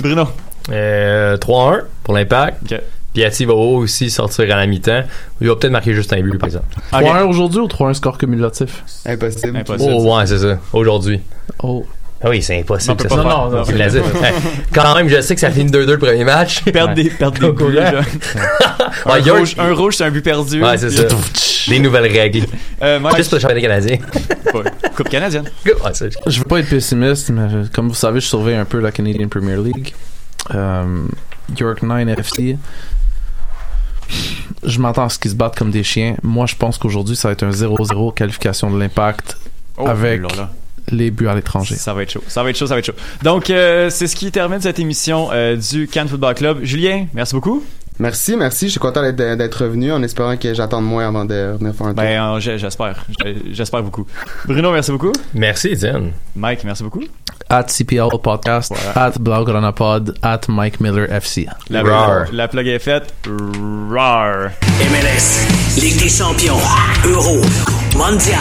[0.00, 0.24] Bruno.
[0.70, 2.80] euh, 3-1 pour l'impact Ok.
[3.18, 5.02] Piatti va aussi sortir à la mi-temps
[5.40, 8.84] il va peut-être marquer juste un but par exemple 3-1 aujourd'hui ou 3-1 score cumulatif?
[9.06, 9.56] Impossible.
[9.56, 9.92] Impossible.
[9.94, 11.20] oh ouais c'est ça aujourd'hui
[11.62, 11.84] Oh.
[12.22, 12.96] Ah oui, c'est impossible.
[13.00, 13.64] Ça Non, non, non.
[13.64, 14.32] Hey,
[14.74, 16.64] Quand même, je sais que ça finit 2-2 le premier match.
[16.64, 17.76] Perdre des, perdre des buts.
[17.76, 20.62] Ouais, un, rouge, un rouge, c'est un but perdu.
[20.62, 21.04] Ouais, c'est ça.
[21.68, 22.46] Des nouvelles règles.
[22.82, 23.98] Euh, Mike, Juste pour le championnat canadien.
[24.96, 25.48] Coupe canadienne.
[25.64, 29.28] Je veux pas être pessimiste, mais comme vous savez, je surveille un peu la Canadian
[29.28, 29.94] Premier League.
[30.54, 31.06] Euh,
[31.56, 32.56] York 9 FC.
[34.68, 36.14] Je m'entends à ce qu'ils se battent comme des chiens.
[36.22, 39.36] Moi, je pense qu'aujourd'hui, ça va être un 0-0 qualification de l'impact
[39.78, 40.50] Oh, avec là, là.
[40.90, 41.76] les buts à l'étranger.
[41.76, 42.22] Ça va être chaud.
[42.28, 42.92] Ça va être chaud, ça va être chaud.
[43.22, 46.58] Donc, euh, c'est ce qui termine cette émission euh, du Cannes Football Club.
[46.62, 47.62] Julien, merci beaucoup.
[48.00, 48.66] Merci, merci.
[48.66, 51.94] Je suis content d'être, revenu en espérant que j'attende moins avant de revenir faire un
[51.94, 52.02] tour.
[52.04, 53.04] Ben, euh, j'espère.
[53.52, 54.06] J'espère beaucoup.
[54.46, 55.12] Bruno, merci beaucoup.
[55.34, 56.12] Merci, Étienne.
[56.36, 57.02] Mike, merci beaucoup.
[57.50, 61.46] At CPL Podcast, at Blaugrana Pod, at Mike Miller FC.
[61.70, 62.26] La, Rar.
[62.30, 63.14] la plug est faite.
[63.90, 64.50] Rar.
[64.80, 66.60] MLS, Ligue des champions,
[67.06, 67.40] Euro,
[67.96, 68.38] Mondial.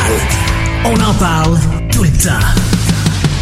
[0.83, 1.57] On en parle
[1.91, 2.45] tout le temps.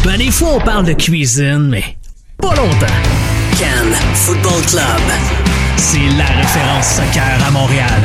[0.04, 1.96] Ben, des fois, on parle de cuisine, mais
[2.38, 2.86] pas longtemps.
[3.58, 5.02] Cannes Football Club.
[5.76, 8.02] C'est la référence soccer à Montréal.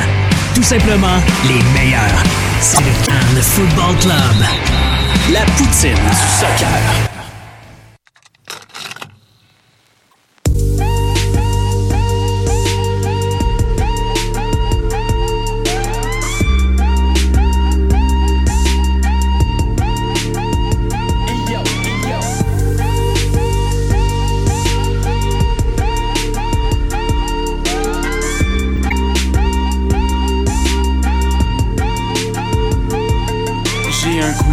[0.56, 2.24] Tout simplement les meilleurs.
[2.60, 4.48] C'est le Cannes Football Club.
[5.32, 7.21] La poutine du soccer.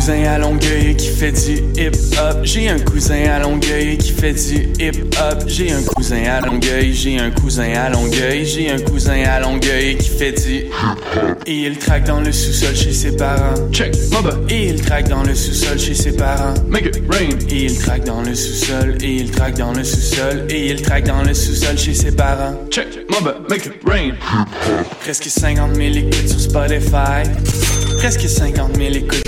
[0.09, 2.39] Cousin à Longueuil qui fait du hip-hop.
[2.43, 5.45] J'ai un cousin à Longueuil qui fait du hip-hop.
[5.47, 9.99] J'ai un cousin à Longueuil, j'ai un cousin à Longueuil, j'ai un cousin à Longueuil
[9.99, 10.65] qui fait du
[11.45, 13.53] Et il traque dans le sous-sol chez ses parents.
[13.71, 14.39] Check, mother.
[14.49, 16.55] Et il traque dans le sous-sol chez ses parents.
[16.67, 17.29] Make it rain.
[17.51, 21.05] Et il traque dans le sous-sol, et il traque dans le sous-sol, et il traque
[21.05, 22.55] dans le sous-sol chez ses parents.
[22.71, 23.43] Check, mother.
[23.51, 24.13] Make it rain.
[25.01, 27.29] Presque 50 000 écoutes sur Spotify.
[27.99, 29.23] Presque 50 000 écoutes sur